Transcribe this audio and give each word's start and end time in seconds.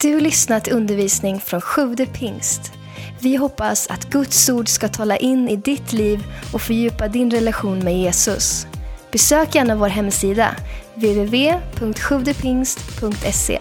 Du 0.00 0.20
lyssnat 0.20 0.64
till 0.64 0.72
undervisning 0.72 1.40
från 1.40 1.60
Sjude 1.60 2.06
pingst. 2.06 2.72
Vi 3.20 3.36
hoppas 3.36 3.86
att 3.90 4.10
Guds 4.10 4.48
ord 4.48 4.68
ska 4.68 4.88
tala 4.88 5.16
in 5.16 5.48
i 5.48 5.56
ditt 5.56 5.92
liv 5.92 6.24
och 6.52 6.62
fördjupa 6.62 7.08
din 7.08 7.30
relation 7.30 7.78
med 7.78 7.98
Jesus. 7.98 8.66
Besök 9.12 9.54
gärna 9.54 9.76
vår 9.76 9.88
hemsida, 9.88 10.56
www.sjuvdepingst.se. 10.94 13.60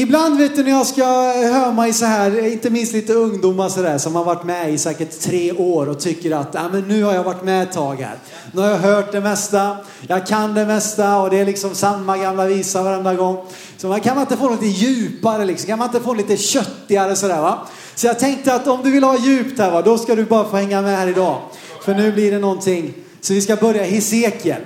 Ibland 0.00 0.38
vet 0.38 0.56
du 0.56 0.62
när 0.62 0.70
jag 0.70 0.86
ska 0.86 1.04
höra 1.04 1.72
mig 1.72 1.92
så 1.92 2.04
här, 2.04 2.46
inte 2.52 2.70
minst 2.70 2.92
lite 2.92 3.14
ungdomar 3.14 3.68
så 3.68 3.82
där, 3.82 3.98
som 3.98 4.16
har 4.16 4.24
varit 4.24 4.44
med 4.44 4.74
i 4.74 4.78
säkert 4.78 5.20
tre 5.20 5.52
år 5.52 5.88
och 5.88 6.00
tycker 6.00 6.30
att 6.30 6.56
ah, 6.56 6.68
men 6.72 6.88
nu 6.88 7.02
har 7.02 7.14
jag 7.14 7.24
varit 7.24 7.44
med 7.44 7.62
ett 7.62 7.72
tag 7.72 7.96
här. 7.96 8.16
Nu 8.52 8.60
har 8.60 8.68
jag 8.68 8.78
hört 8.78 9.12
det 9.12 9.20
mesta, 9.20 9.76
jag 10.08 10.26
kan 10.26 10.54
det 10.54 10.66
mesta 10.66 11.18
och 11.18 11.30
det 11.30 11.38
är 11.38 11.46
liksom 11.46 11.74
samma 11.74 12.18
gamla 12.18 12.46
visa 12.46 12.82
varenda 12.82 13.14
gång. 13.14 13.44
Så 13.76 13.88
man 13.88 14.00
kan 14.00 14.14
man 14.14 14.22
inte 14.22 14.36
få 14.36 14.48
något 14.48 14.62
lite 14.62 14.84
djupare 14.84 15.44
liksom, 15.44 15.66
kan 15.66 15.78
man 15.78 15.88
inte 15.88 16.00
få 16.00 16.14
lite 16.14 16.36
köttigare 16.36 17.16
sådär 17.16 17.40
va. 17.40 17.66
Så 17.94 18.06
jag 18.06 18.18
tänkte 18.18 18.54
att 18.54 18.66
om 18.66 18.80
du 18.82 18.90
vill 18.90 19.04
ha 19.04 19.18
djupt 19.18 19.58
här 19.58 19.70
va, 19.70 19.82
då 19.82 19.98
ska 19.98 20.14
du 20.14 20.24
bara 20.24 20.44
få 20.44 20.56
hänga 20.56 20.82
med 20.82 20.96
här 20.98 21.06
idag. 21.06 21.40
För 21.84 21.94
nu 21.94 22.12
blir 22.12 22.32
det 22.32 22.38
någonting. 22.38 22.94
Så 23.20 23.34
vi 23.34 23.40
ska 23.40 23.56
börja 23.56 23.86
i 23.86 23.90
Hesekiel. 23.90 24.62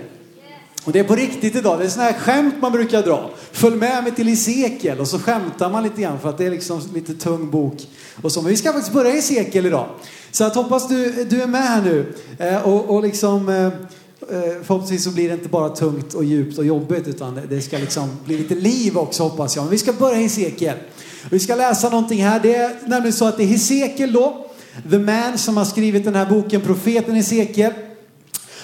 Och 0.84 0.92
det 0.92 0.98
är 0.98 1.04
på 1.04 1.14
riktigt 1.14 1.56
idag. 1.56 1.78
Det 1.78 1.84
är 1.84 1.88
sådana 1.88 2.10
här 2.10 2.18
skämt 2.18 2.54
man 2.60 2.72
brukar 2.72 3.02
dra. 3.02 3.30
Följ 3.52 3.77
med 3.77 4.04
mig 4.04 4.14
till 4.14 4.27
Hesekiel 4.27 5.00
och 5.00 5.08
så 5.08 5.18
skämtar 5.18 5.70
man 5.70 5.82
lite 5.82 6.02
grann 6.02 6.18
för 6.20 6.28
att 6.28 6.38
det 6.38 6.46
är 6.46 6.50
liksom 6.50 6.80
lite 6.95 7.14
tung 7.14 7.50
bok. 7.50 7.88
Och 8.22 8.32
så. 8.32 8.42
Men 8.42 8.50
vi 8.50 8.56
ska 8.56 8.72
faktiskt 8.72 8.92
börja 8.92 9.10
i 9.10 9.14
Hesekiel 9.14 9.66
idag. 9.66 9.88
Så 10.30 10.45
att 10.45 10.55
hoppas 10.55 10.88
du, 10.88 11.24
du 11.24 11.42
är 11.42 11.46
med 11.46 11.62
här 11.62 11.82
nu. 11.82 12.14
Eh, 12.38 12.68
och, 12.68 12.91
och 12.91 13.02
liksom 13.02 13.48
eh, 13.48 13.66
eh, 13.66 13.72
förhoppningsvis 14.62 15.05
så 15.05 15.10
blir 15.10 15.28
det 15.28 15.34
inte 15.34 15.48
bara 15.48 15.68
tungt 15.68 16.14
och 16.14 16.24
djupt 16.24 16.58
och 16.58 16.64
jobbigt 16.64 17.08
utan 17.08 17.34
det, 17.34 17.42
det 17.48 17.60
ska 17.60 17.78
liksom 17.78 18.10
bli 18.24 18.38
lite 18.38 18.55
liv 18.55 18.98
också 18.98 19.22
hoppas 19.22 19.56
jag. 19.56 19.62
Men 19.62 19.70
vi 19.70 19.78
ska 19.78 19.92
börja 19.92 20.19
i 20.19 20.22
Hesekiel. 20.22 20.77
Vi 21.30 21.39
ska 21.39 21.55
läsa 21.55 21.89
någonting 21.89 22.24
här. 22.24 22.41
Det 22.41 22.55
är 22.55 22.70
nämligen 22.86 23.12
så 23.12 23.24
att 23.24 23.36
det 23.36 23.42
är 23.42 23.46
Hesekiel 23.46 24.12
då. 24.12 24.46
The 24.91 24.98
man 24.98 25.39
som 25.39 25.56
har 25.56 25.64
skrivit 25.64 26.05
den 26.05 26.14
här 26.14 26.27
boken, 26.27 26.61
profeten 26.61 27.14
Hesekiel. 27.14 27.72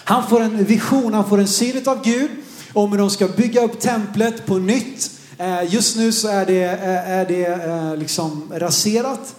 Han 0.08 0.28
får 0.28 0.40
en 0.40 0.64
vision, 0.64 1.14
han 1.14 1.28
får 1.28 1.38
en 1.38 1.48
syn 1.48 1.88
av 1.88 2.04
Gud 2.04 2.30
om 2.72 2.90
hur 2.90 2.98
de 2.98 3.10
ska 3.10 3.28
bygga 3.28 3.64
upp 3.64 3.80
templet 3.80 4.46
på 4.46 4.58
nytt. 4.58 5.10
Eh, 5.38 5.74
just 5.74 5.96
nu 5.96 6.12
så 6.12 6.28
är 6.28 6.46
det, 6.46 6.62
eh, 6.62 7.10
är 7.10 7.26
det 7.26 7.46
eh, 7.46 7.96
liksom 7.96 8.42
raserat. 8.52 9.34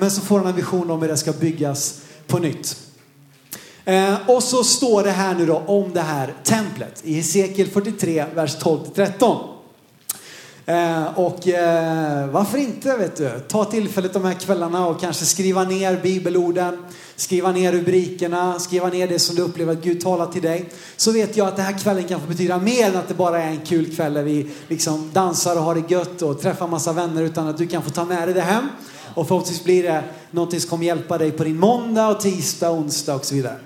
Men 0.00 0.10
så 0.10 0.20
får 0.20 0.38
han 0.38 0.46
en 0.46 0.56
vision 0.56 0.90
om 0.90 1.02
hur 1.02 1.08
det 1.08 1.16
ska 1.16 1.32
byggas 1.32 2.00
på 2.26 2.38
nytt. 2.38 2.76
Och 4.26 4.42
så 4.42 4.64
står 4.64 5.04
det 5.04 5.10
här 5.10 5.34
nu 5.34 5.46
då 5.46 5.56
om 5.66 5.92
det 5.92 6.00
här 6.00 6.34
templet 6.44 7.00
i 7.04 7.14
Hesekiel 7.14 7.68
43, 7.68 8.24
vers 8.34 8.56
12-13. 8.56 9.53
Eh, 10.66 11.18
och 11.18 11.48
eh, 11.48 12.26
varför 12.26 12.58
inte, 12.58 12.96
vet 12.96 13.16
du, 13.16 13.30
ta 13.48 13.64
tillfället 13.64 14.12
de 14.12 14.24
här 14.24 14.34
kvällarna 14.34 14.86
och 14.86 15.00
kanske 15.00 15.24
skriva 15.24 15.64
ner 15.64 16.00
bibelorden 16.02 16.78
skriva 17.16 17.52
ner 17.52 17.72
rubrikerna, 17.72 18.58
skriva 18.58 18.88
ner 18.88 19.08
det 19.08 19.18
som 19.18 19.36
du 19.36 19.42
upplever 19.42 19.72
att 19.72 19.82
Gud 19.82 20.00
talar 20.00 20.26
till 20.26 20.42
dig. 20.42 20.68
Så 20.96 21.12
vet 21.12 21.36
jag 21.36 21.48
att 21.48 21.56
den 21.56 21.64
här 21.64 21.78
kvällen 21.78 22.04
kan 22.04 22.20
få 22.20 22.26
betyda 22.26 22.58
mer 22.58 22.88
än 22.88 22.96
att 22.96 23.08
det 23.08 23.14
bara 23.14 23.42
är 23.42 23.50
en 23.50 23.60
kul 23.66 23.96
kväll 23.96 24.14
där 24.14 24.22
vi 24.22 24.50
liksom 24.68 25.10
dansar 25.12 25.56
och 25.56 25.62
har 25.62 25.74
det 25.74 25.90
gött 25.90 26.22
och 26.22 26.40
träffar 26.40 26.68
massa 26.68 26.92
vänner 26.92 27.22
utan 27.22 27.48
att 27.48 27.58
du 27.58 27.66
kan 27.66 27.82
få 27.82 27.90
ta 27.90 28.04
med 28.04 28.28
dig 28.28 28.34
det 28.34 28.40
hem. 28.40 28.68
Och 29.14 29.28
förhoppningsvis 29.28 29.64
blir 29.64 29.82
det 29.82 30.04
någonting 30.30 30.60
som 30.60 30.70
kommer 30.70 30.86
hjälpa 30.86 31.18
dig 31.18 31.30
på 31.30 31.44
din 31.44 31.58
måndag 31.58 32.08
och 32.08 32.20
tisdag, 32.20 32.70
onsdag 32.70 33.14
och 33.14 33.24
så 33.24 33.34
vidare. 33.34 33.56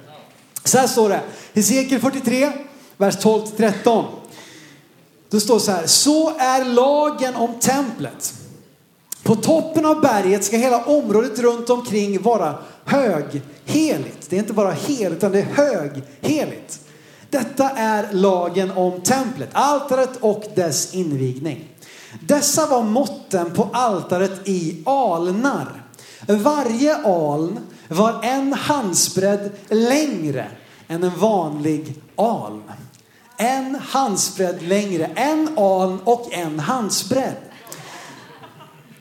Så 0.64 0.78
här 0.78 0.86
står 0.86 1.08
det, 1.08 1.20
Hesekiel 1.54 2.00
43, 2.00 2.52
vers 2.96 3.16
12-13. 3.16 4.04
Det 5.30 5.40
står 5.40 5.58
så 5.58 5.72
här, 5.72 5.86
så 5.86 6.38
är 6.38 6.64
lagen 6.64 7.36
om 7.36 7.54
templet. 7.60 8.34
På 9.22 9.34
toppen 9.34 9.86
av 9.86 10.00
berget 10.00 10.44
ska 10.44 10.56
hela 10.56 10.84
området 10.84 11.38
runt 11.38 11.70
omkring 11.70 12.22
vara 12.22 12.54
högheligt. 12.84 14.30
Det 14.30 14.36
är 14.36 14.40
inte 14.40 14.52
bara 14.52 14.70
heligt, 14.70 15.16
utan 15.16 15.32
det 15.32 15.38
är 15.40 15.44
högheligt. 15.54 16.80
Detta 17.30 17.70
är 17.70 18.12
lagen 18.12 18.70
om 18.70 19.00
templet, 19.00 19.48
altaret 19.52 20.16
och 20.20 20.44
dess 20.54 20.94
invigning. 20.94 21.68
Dessa 22.20 22.66
var 22.66 22.82
måtten 22.82 23.50
på 23.50 23.68
altaret 23.72 24.48
i 24.48 24.82
alnar. 24.86 25.82
Varje 26.26 26.96
aln 26.96 27.58
var 27.88 28.20
en 28.22 28.52
handsbredd 28.52 29.50
längre 29.68 30.50
än 30.88 31.04
en 31.04 31.18
vanlig 31.18 31.94
aln. 32.16 32.62
En 33.40 33.74
handsbredd 33.74 34.62
längre, 34.62 35.10
en 35.14 35.58
aln 35.58 36.00
och 36.04 36.32
en 36.32 36.58
handsbredd. 36.58 37.36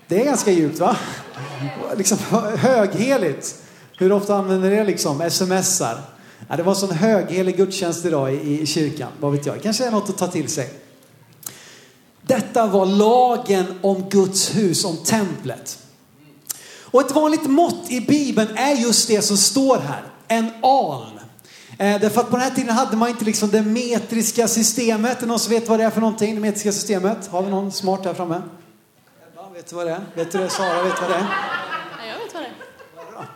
Det 0.08 0.22
är 0.22 0.26
ganska 0.26 0.52
djupt 0.52 0.80
va? 0.80 0.98
Liksom 1.98 2.18
högheligt. 2.58 3.56
Hur 3.98 4.12
ofta 4.12 4.36
använder 4.36 4.70
ni 4.70 4.76
det 4.76 4.84
liksom? 4.84 5.30
Smsar? 5.30 6.02
Ja, 6.50 6.56
det 6.58 6.64
var 6.64 6.72
en 6.72 6.80
sån 6.80 6.92
höghelig 6.92 7.58
gudstjänst 7.58 8.06
idag 8.06 8.34
i, 8.34 8.62
i 8.62 8.66
kyrkan. 8.66 9.12
Vad 9.20 9.32
vet 9.32 9.46
jag? 9.46 9.62
Kanske 9.64 9.86
är 9.86 9.92
något 9.92 10.10
att 10.10 10.18
ta 10.18 10.28
till 10.28 10.50
sig. 10.50 10.74
Detta 12.22 12.68
var 12.68 12.86
lagen 12.86 13.66
om 13.82 14.10
Guds 14.10 14.56
hus, 14.56 14.86
om 14.86 14.98
templet. 14.98 15.80
Och 16.82 17.02
ett 17.02 17.12
vanligt 17.12 17.46
mått 17.46 17.92
i 17.92 18.02
Bibeln 18.02 18.58
är 18.58 18.76
just 18.76 19.08
det 19.08 19.22
som 19.22 19.38
står 19.38 19.78
här. 19.78 20.04
En 20.28 20.50
aln. 20.62 21.20
Eh, 21.78 22.02
därför 22.02 22.22
att 22.22 22.30
på 22.30 22.36
den 22.36 22.46
här 22.46 22.56
tiden 22.56 22.76
hade 22.76 22.98
man 22.98 23.10
inte 23.10 23.26
liksom 23.26 23.50
det 23.50 23.62
metriska 23.62 24.48
systemet. 24.48 25.24
Är 25.24 25.28
någon 25.28 25.40
som 25.40 25.54
vet 25.54 25.70
vad 25.70 25.80
det 25.80 25.86
är 25.86 25.90
för 25.90 26.02
någonting? 26.02 26.36
Det 26.36 26.42
metriska 26.42 26.72
systemet? 26.72 27.28
Har 27.28 27.42
vi 27.42 27.50
någon 27.50 27.72
smart 27.72 28.06
här 28.06 28.14
framme? 28.14 28.42
Vet 29.58 29.70
du 29.70 29.76
vad 29.76 29.88
det 29.88 29.92
är? 29.92 30.02
Vet 30.16 30.32
du 30.32 30.38
det? 30.38 30.50
Sara 30.50 30.84
vet 30.84 31.02
vad 31.02 31.10
det 31.10 31.16
är? 31.16 31.20
Ja, 31.20 32.06
jag 32.06 32.20
vet 32.26 32.34
vad 32.34 32.44
det 32.44 32.48
är. 32.48 33.28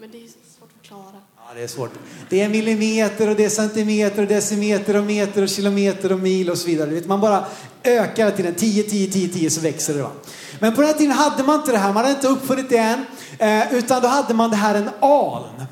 Men 0.00 0.10
det 0.10 0.18
är 0.18 0.28
svårt 0.28 0.70
att 0.74 0.80
förklara. 0.80 1.20
Ja, 1.36 1.54
det 1.54 1.62
är 1.62 1.66
svårt. 1.66 1.90
Det 2.28 2.40
är 2.40 2.48
millimeter 2.48 3.28
och 3.28 3.36
det 3.36 3.44
är 3.44 3.48
centimeter 3.48 4.22
och 4.22 4.28
decimeter 4.28 4.96
och 4.96 5.04
meter 5.04 5.42
och 5.42 5.48
kilometer 5.48 6.12
och 6.12 6.18
mil 6.18 6.50
och 6.50 6.58
så 6.58 6.66
vidare. 6.66 7.02
Man 7.06 7.20
bara 7.20 7.44
ökar 7.82 8.30
till 8.30 8.44
den 8.44 8.54
10, 8.54 8.82
10, 8.82 9.12
10, 9.12 9.28
10 9.28 9.50
så 9.50 9.60
växer 9.60 9.94
det. 9.94 10.02
Va? 10.02 10.10
Men 10.60 10.74
på 10.74 10.80
den 10.80 10.90
här 10.90 10.98
tiden 10.98 11.12
hade 11.12 11.42
man 11.42 11.56
inte 11.56 11.72
det 11.72 11.78
här. 11.78 11.92
Man 11.92 12.04
hade 12.04 12.16
inte 12.16 12.28
uppfunnit 12.28 12.68
det 12.68 12.78
än. 12.78 13.06
Eh, 13.38 13.74
utan 13.74 14.02
då 14.02 14.08
hade 14.08 14.34
man 14.34 14.50
det 14.50 14.56
här 14.56 14.74
en 14.74 14.90
aln. 15.00 15.66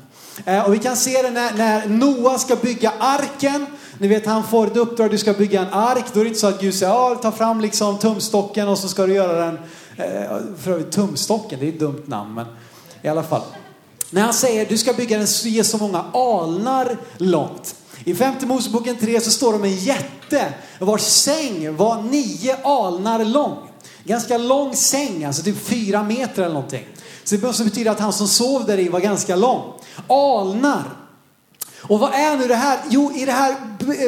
Eh, 0.45 0.65
och 0.65 0.73
vi 0.73 0.79
kan 0.79 0.95
se 0.95 1.21
det 1.21 1.31
när, 1.31 1.53
när 1.53 1.87
Noa 1.87 2.37
ska 2.37 2.55
bygga 2.55 2.93
arken. 2.99 3.65
Ni 3.97 4.07
vet 4.07 4.25
han 4.25 4.43
får 4.43 4.67
ett 4.67 4.77
uppdrag, 4.77 5.11
du 5.11 5.17
ska 5.17 5.33
bygga 5.33 5.61
en 5.61 5.73
ark. 5.73 6.05
Då 6.13 6.19
är 6.19 6.23
det 6.23 6.27
inte 6.27 6.39
så 6.39 6.47
att 6.47 6.61
Gud 6.61 6.73
säger, 6.73 6.91
ja 6.91 7.15
ta 7.21 7.31
fram 7.31 7.61
liksom 7.61 7.97
tumstocken 7.97 8.67
och 8.67 8.77
så 8.77 8.87
ska 8.87 9.05
du 9.05 9.13
göra 9.13 9.45
den. 9.45 9.59
Eh, 9.97 10.37
för 10.61 10.71
övrigt 10.71 10.91
tumstocken, 10.91 11.59
det 11.59 11.65
är 11.65 11.69
ett 11.69 11.79
dumt 11.79 12.03
namn 12.05 12.33
men 12.33 12.45
i 13.01 13.07
alla 13.07 13.23
fall. 13.23 13.41
När 14.09 14.21
han 14.21 14.33
säger, 14.33 14.65
du 14.65 14.77
ska 14.77 14.93
bygga 14.93 15.17
den 15.17 15.27
ge 15.27 15.63
så 15.63 15.77
många 15.77 16.05
alnar 16.13 16.97
långt. 17.17 17.75
I 18.03 18.15
femte 18.15 18.45
Moseboken 18.45 18.97
3 18.97 19.21
så 19.21 19.31
står 19.31 19.51
det 19.51 19.57
om 19.57 19.63
en 19.63 19.75
jätte 19.75 20.53
vars 20.79 21.01
säng 21.01 21.75
var 21.75 22.01
nio 22.01 22.55
alnar 22.63 23.25
lång. 23.25 23.64
Ganska 24.05 24.37
lång 24.37 24.75
säng, 24.75 25.25
alltså 25.25 25.43
typ 25.43 25.67
fyra 25.67 26.03
meter 26.03 26.43
eller 26.43 26.53
någonting. 26.53 26.87
Så 27.23 27.35
det 27.35 27.47
måste 27.47 27.63
betyda 27.63 27.91
att 27.91 27.99
han 27.99 28.13
som 28.13 28.27
sov 28.27 28.65
där 28.65 28.79
i 28.79 28.89
var 28.89 28.99
ganska 28.99 29.35
lång. 29.35 29.73
Alnar. 30.07 30.83
Och 31.81 31.99
vad 31.99 32.13
är 32.13 32.37
nu 32.37 32.47
det 32.47 32.55
här? 32.55 32.79
Jo, 32.89 33.11
i 33.15 33.25
det 33.25 33.31
här 33.31 33.55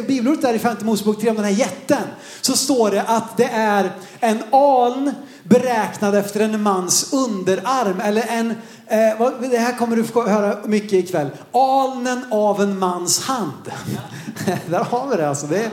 bibelordet 0.08 0.42
där 0.42 0.54
i 0.54 0.60
femte 0.60 0.86
Mosebok 0.86 1.22
3 1.22 1.30
om 1.30 1.36
den 1.36 1.46
här 1.46 1.52
jätten 1.52 2.04
så 2.42 2.54
står 2.54 2.92
det 2.92 3.02
att 3.02 3.38
det 3.38 3.50
är 3.54 3.92
en 4.20 4.44
aln 4.52 5.14
beräknad 5.44 6.16
efter 6.16 6.40
en 6.40 6.62
mans 6.62 7.14
underarm. 7.14 8.02
Eller 8.02 8.26
en, 8.28 8.54
eh, 8.88 9.50
det 9.50 9.58
här 9.58 9.78
kommer 9.78 9.96
du 9.96 10.04
få 10.04 10.28
höra 10.28 10.58
mycket 10.66 10.94
ikväll. 10.94 11.30
Alnen 11.52 12.26
av 12.32 12.62
en 12.62 12.80
mans 12.80 13.20
hand. 13.20 13.72
där 14.70 14.84
har 14.84 15.08
vi 15.10 15.18
det 15.18 15.30
alltså. 15.30 15.48
Det 15.48 15.58
är, 15.58 15.70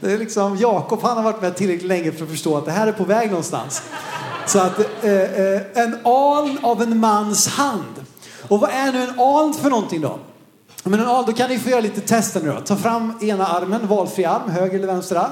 det 0.00 0.12
är 0.12 0.18
liksom, 0.18 0.56
Jakob 0.56 1.02
han 1.02 1.16
har 1.16 1.24
varit 1.24 1.42
med 1.42 1.56
tillräckligt 1.56 1.88
länge 1.88 2.12
för 2.12 2.24
att 2.24 2.30
förstå 2.30 2.56
att 2.56 2.64
det 2.64 2.72
här 2.72 2.86
är 2.86 2.92
på 2.92 3.04
väg 3.04 3.28
någonstans. 3.28 3.82
Så 4.46 4.58
att 4.58 4.78
eh, 5.04 5.12
eh, 5.12 5.60
en 5.74 5.98
aln 6.04 6.58
av 6.62 6.82
en 6.82 6.98
mans 6.98 7.48
hand. 7.48 8.04
Och 8.48 8.60
vad 8.60 8.70
är 8.70 8.92
nu 8.92 9.02
en 9.02 9.20
aln 9.20 9.54
för 9.54 9.70
någonting 9.70 10.00
då? 10.00 10.18
Men 10.84 11.00
en 11.00 11.06
aln, 11.06 11.26
då 11.26 11.32
kan 11.32 11.50
ni 11.50 11.58
få 11.58 11.70
göra 11.70 11.80
lite 11.80 12.00
tester 12.00 12.40
nu 12.40 12.52
då. 12.52 12.60
Ta 12.60 12.76
fram 12.76 13.12
ena 13.20 13.46
armen, 13.46 13.86
valfri 13.86 14.24
arm, 14.24 14.50
höger 14.50 14.78
eller 14.78 14.86
vänster 14.86 15.16
arm. 15.16 15.30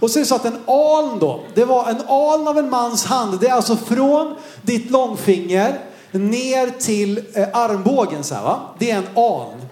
Och 0.00 0.10
så 0.10 0.18
är 0.18 0.20
det 0.20 0.26
så 0.26 0.34
att 0.34 0.44
en 0.44 0.58
aln 0.66 1.18
då, 1.18 1.44
det 1.54 1.64
var 1.64 1.88
en 1.90 2.00
aln 2.08 2.48
av 2.48 2.58
en 2.58 2.70
mans 2.70 3.04
hand. 3.04 3.40
Det 3.40 3.48
är 3.48 3.52
alltså 3.52 3.76
från 3.76 4.34
ditt 4.62 4.90
långfinger 4.90 5.80
ner 6.18 6.70
till 6.80 7.22
eh, 7.32 7.48
armbågen 7.52 8.24
så 8.24 8.34
här, 8.34 8.42
va. 8.42 8.60
Det 8.78 8.90
är 8.90 8.98
en 8.98 9.18
aln. 9.18 9.68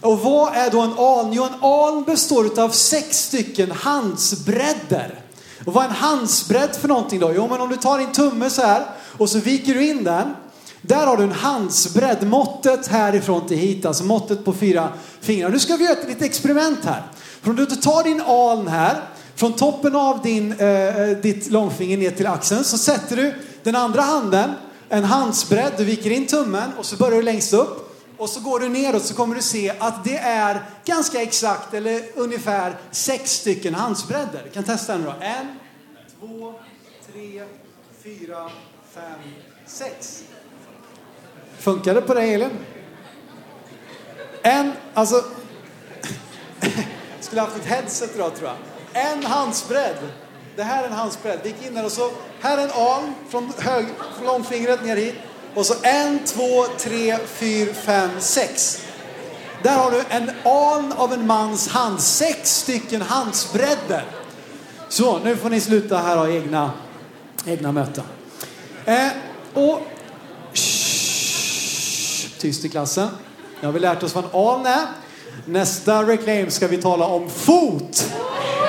Och 0.00 0.18
vad 0.18 0.54
är 0.54 0.70
då 0.70 0.80
en 0.80 0.98
aln? 0.98 1.32
Jo, 1.32 1.44
en 1.44 1.64
aln 1.64 2.04
består 2.04 2.60
av 2.60 2.68
sex 2.68 3.18
stycken 3.18 3.70
handsbredder. 3.70 5.20
Och 5.64 5.72
vad 5.72 5.84
är 5.84 5.88
en 5.88 5.94
handsbredd 5.94 6.76
för 6.76 6.88
någonting 6.88 7.20
då? 7.20 7.32
Jo, 7.34 7.48
men 7.50 7.60
om 7.60 7.68
du 7.68 7.76
tar 7.76 7.98
din 7.98 8.12
tumme 8.12 8.50
så 8.50 8.62
här 8.62 8.86
och 9.18 9.30
så 9.30 9.38
viker 9.38 9.74
du 9.74 9.90
in 9.90 10.04
den. 10.04 10.34
Där 10.82 11.06
har 11.06 11.16
du 11.16 11.22
en 11.22 11.32
handsbredd, 11.32 12.26
måttet 12.26 12.86
härifrån 12.86 13.48
till 13.48 13.56
hit, 13.56 13.86
alltså 13.86 14.04
måttet 14.04 14.44
på 14.44 14.52
fyra 14.52 14.88
fingrar. 15.20 15.48
Nu 15.48 15.58
ska 15.58 15.76
vi 15.76 15.84
göra 15.84 15.98
ett 15.98 16.08
litet 16.08 16.22
experiment 16.22 16.78
här. 16.84 17.02
För 17.42 17.50
om 17.50 17.56
du 17.56 17.66
tar 17.66 18.04
din 18.04 18.20
aln 18.20 18.68
här, 18.68 19.00
från 19.34 19.52
toppen 19.52 19.96
av 19.96 20.22
din, 20.22 20.52
eh, 20.52 20.68
eh, 20.68 21.08
ditt 21.16 21.50
långfinger 21.50 21.96
ner 21.96 22.10
till 22.10 22.26
axeln 22.26 22.64
så 22.64 22.78
sätter 22.78 23.16
du 23.16 23.34
den 23.62 23.76
andra 23.76 24.02
handen, 24.02 24.50
en 24.92 25.04
handsbredd, 25.04 25.72
du 25.76 25.84
viker 25.84 26.10
in 26.10 26.26
tummen 26.26 26.70
och 26.78 26.86
så 26.86 26.96
börjar 26.96 27.16
du 27.16 27.22
längst 27.22 27.52
upp. 27.52 27.86
Och 28.16 28.28
så 28.28 28.40
går 28.40 28.60
du 28.60 28.68
neråt 28.68 29.04
så 29.04 29.14
kommer 29.14 29.34
du 29.34 29.42
se 29.42 29.72
att 29.78 30.04
det 30.04 30.16
är 30.16 30.62
ganska 30.84 31.22
exakt 31.22 31.74
eller 31.74 32.02
ungefär 32.14 32.76
sex 32.90 33.30
stycken 33.30 33.74
handsbredder. 33.74 34.42
Du 34.44 34.50
kan 34.50 34.64
testa 34.64 34.96
nu 34.96 35.04
då. 35.04 35.14
En, 35.20 35.46
två, 36.20 36.54
tre, 37.12 37.42
fyra, 38.02 38.50
fem, 38.94 39.20
sex. 39.66 40.24
Funkar 41.58 41.94
det 41.94 42.02
på 42.02 42.14
dig 42.14 42.34
Elin? 42.34 42.50
En, 44.42 44.72
alltså... 44.94 45.24
skulle 47.20 47.40
haft 47.40 47.56
ett 47.56 47.66
headset 47.66 48.14
idag 48.14 48.36
tror 48.36 48.48
jag. 48.48 48.56
En 49.04 49.24
handsbredd. 49.24 49.98
Det 50.56 50.62
här 50.62 50.82
är 50.82 50.86
en 50.86 50.92
handsbredd. 50.92 51.40
Vi 51.42 51.48
gick 51.48 51.66
in 51.66 51.74
där 51.74 51.84
och 51.84 51.92
så, 51.92 52.10
här 52.40 52.58
är 52.58 52.62
en 52.62 52.70
arm 52.70 53.14
från, 53.28 53.52
hög, 53.58 53.86
från 54.16 54.26
långfingret 54.26 54.84
ner 54.84 54.96
hit. 54.96 55.14
Och 55.54 55.66
så 55.66 55.74
en, 55.82 56.18
två, 56.24 56.64
tre, 56.78 57.18
fyra, 57.26 57.74
fem, 57.74 58.10
sex. 58.18 58.82
Där 59.62 59.76
har 59.76 59.90
du 59.90 60.02
en 60.08 60.30
aln 60.44 60.92
av 60.92 61.12
en 61.12 61.26
mans 61.26 61.68
hand. 61.68 62.00
Sex 62.00 62.56
stycken 62.56 63.02
handsbredder. 63.02 64.04
Så, 64.88 65.18
nu 65.18 65.36
får 65.36 65.50
ni 65.50 65.60
sluta 65.60 65.98
här 65.98 66.16
ha 66.16 66.28
egna, 66.28 66.72
egna 67.46 67.72
möten. 67.72 68.04
Eh, 68.84 69.08
och... 69.54 69.80
Shh, 70.52 72.38
tyst 72.38 72.64
i 72.64 72.68
klassen. 72.68 73.08
Nu 73.60 73.66
har 73.66 73.72
vi 73.72 73.80
lärt 73.80 74.02
oss 74.02 74.14
vad 74.14 74.24
en 74.24 74.30
aln 74.32 74.66
är. 74.66 74.86
Nästa 75.44 76.02
reclaim 76.02 76.50
ska 76.50 76.66
vi 76.66 76.76
tala 76.76 77.06
om 77.06 77.30
fot. 77.30 78.12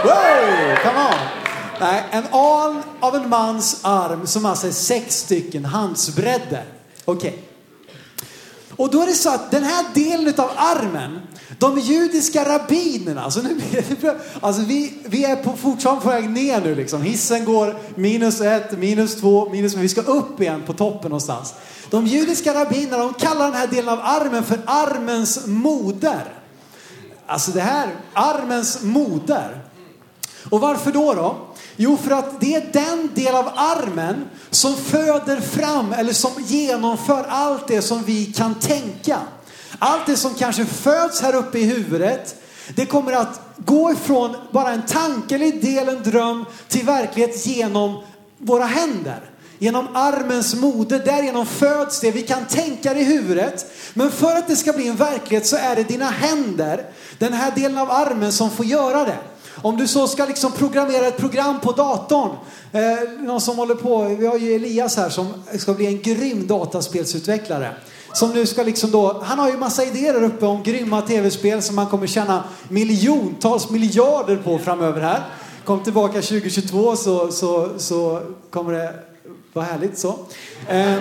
Wow, 0.03 0.75
come 0.83 0.99
on. 0.99 1.40
Nej, 1.81 2.03
en 2.11 2.23
aln 2.31 2.83
av 2.99 3.15
en 3.15 3.29
mans 3.29 3.79
arm 3.81 4.27
som 4.27 4.45
alltså 4.45 4.67
är 4.67 4.71
sex 4.71 5.15
stycken 5.17 5.65
handsbredder. 5.65 6.65
Okej. 7.05 7.29
Okay. 7.29 7.39
Och 8.75 8.91
då 8.91 9.01
är 9.01 9.05
det 9.05 9.13
så 9.13 9.29
att 9.29 9.51
den 9.51 9.63
här 9.63 9.85
delen 9.93 10.33
av 10.37 10.49
armen, 10.55 11.19
de 11.59 11.79
judiska 11.79 12.49
rabbinerna, 12.49 13.23
alltså, 13.23 13.41
nu, 13.41 13.61
alltså 14.41 14.61
vi, 14.61 14.93
vi 15.05 15.25
är 15.25 15.35
på, 15.35 15.57
fortfarande 15.57 16.01
på 16.01 16.09
väg 16.09 16.29
ner 16.29 16.61
nu 16.61 16.75
liksom. 16.75 17.01
Hissen 17.01 17.45
går 17.45 17.75
minus 17.95 18.41
ett, 18.41 18.77
minus 18.77 19.15
två, 19.15 19.49
minus 19.49 19.73
men 19.73 19.81
vi 19.81 19.89
ska 19.89 20.01
upp 20.01 20.41
igen 20.41 20.63
på 20.65 20.73
toppen 20.73 21.09
någonstans. 21.09 21.53
De 21.89 22.07
judiska 22.07 22.53
rabbinerna, 22.53 22.97
de 22.97 23.13
kallar 23.13 23.45
den 23.45 23.55
här 23.55 23.67
delen 23.67 23.89
av 23.89 23.99
armen 24.03 24.43
för 24.43 24.59
armens 24.65 25.47
moder. 25.47 26.33
Alltså 27.25 27.51
det 27.51 27.61
här, 27.61 27.87
armens 28.13 28.81
moder. 28.81 29.61
Och 30.49 30.61
varför 30.61 30.91
då 30.91 31.13
då? 31.13 31.50
Jo, 31.75 31.97
för 32.03 32.11
att 32.11 32.41
det 32.41 32.55
är 32.55 32.65
den 32.73 33.09
del 33.15 33.35
av 33.35 33.47
armen 33.55 34.29
som 34.49 34.75
föder 34.75 35.39
fram 35.39 35.93
eller 35.93 36.13
som 36.13 36.31
genomför 36.37 37.25
allt 37.29 37.67
det 37.67 37.81
som 37.81 38.03
vi 38.03 38.25
kan 38.25 38.55
tänka. 38.55 39.19
Allt 39.79 40.05
det 40.05 40.17
som 40.17 40.33
kanske 40.33 40.65
föds 40.65 41.21
här 41.21 41.35
uppe 41.35 41.59
i 41.59 41.63
huvudet, 41.63 42.35
det 42.75 42.85
kommer 42.85 43.13
att 43.13 43.41
gå 43.57 43.91
ifrån 43.91 44.35
bara 44.51 44.71
en 44.71 44.85
tanke 44.85 45.35
eller 45.35 45.45
idé 45.45 45.77
eller 45.77 45.91
en 45.91 46.03
dröm 46.03 46.45
till 46.67 46.85
verklighet 46.85 47.45
genom 47.45 48.03
våra 48.37 48.65
händer. 48.65 49.27
Genom 49.59 49.87
armens 49.95 50.55
moder, 50.55 50.99
därigenom 51.05 51.45
föds 51.45 51.99
det. 51.99 52.11
Vi 52.11 52.21
kan 52.21 52.45
tänka 52.45 52.93
det 52.93 52.99
i 52.99 53.03
huvudet. 53.03 53.65
Men 53.93 54.11
för 54.11 54.35
att 54.35 54.47
det 54.47 54.55
ska 54.55 54.73
bli 54.73 54.87
en 54.87 54.95
verklighet 54.95 55.47
så 55.47 55.55
är 55.55 55.75
det 55.75 55.83
dina 55.83 56.09
händer, 56.09 56.85
den 57.17 57.33
här 57.33 57.51
delen 57.51 57.77
av 57.77 57.91
armen 57.91 58.31
som 58.31 58.51
får 58.51 58.65
göra 58.65 59.05
det. 59.05 59.17
Om 59.55 59.77
du 59.77 59.87
så 59.87 60.07
ska 60.07 60.25
liksom 60.25 60.51
programmera 60.51 61.07
ett 61.07 61.17
program 61.17 61.59
på 61.59 61.71
datorn. 61.71 62.31
Eh, 62.71 63.09
någon 63.19 63.41
som 63.41 63.57
håller 63.57 63.75
på, 63.75 64.03
vi 64.03 64.27
har 64.27 64.37
ju 64.37 64.55
Elias 64.55 64.97
här 64.97 65.09
som 65.09 65.27
ska 65.57 65.73
bli 65.73 65.85
en 65.85 66.01
grym 66.01 66.47
dataspelsutvecklare. 66.47 67.75
Som 68.13 68.31
nu 68.31 68.45
ska 68.45 68.63
liksom 68.63 68.91
då, 68.91 69.21
han 69.23 69.39
har 69.39 69.49
ju 69.49 69.57
massa 69.57 69.83
idéer 69.83 70.13
där 70.13 70.23
uppe 70.23 70.45
om 70.45 70.63
grymma 70.63 71.01
tv-spel 71.01 71.61
som 71.61 71.77
han 71.77 71.87
kommer 71.87 72.07
tjäna 72.07 72.43
miljontals 72.67 73.69
miljarder 73.69 74.37
på 74.37 74.59
framöver 74.59 75.01
här. 75.01 75.23
Kom 75.65 75.83
tillbaka 75.83 76.13
2022 76.13 76.95
så, 76.95 77.31
så, 77.31 77.69
så 77.77 78.21
kommer 78.49 78.73
det 78.73 78.93
vara 79.53 79.65
härligt 79.65 79.97
så. 79.97 80.15
Eh, 80.67 80.95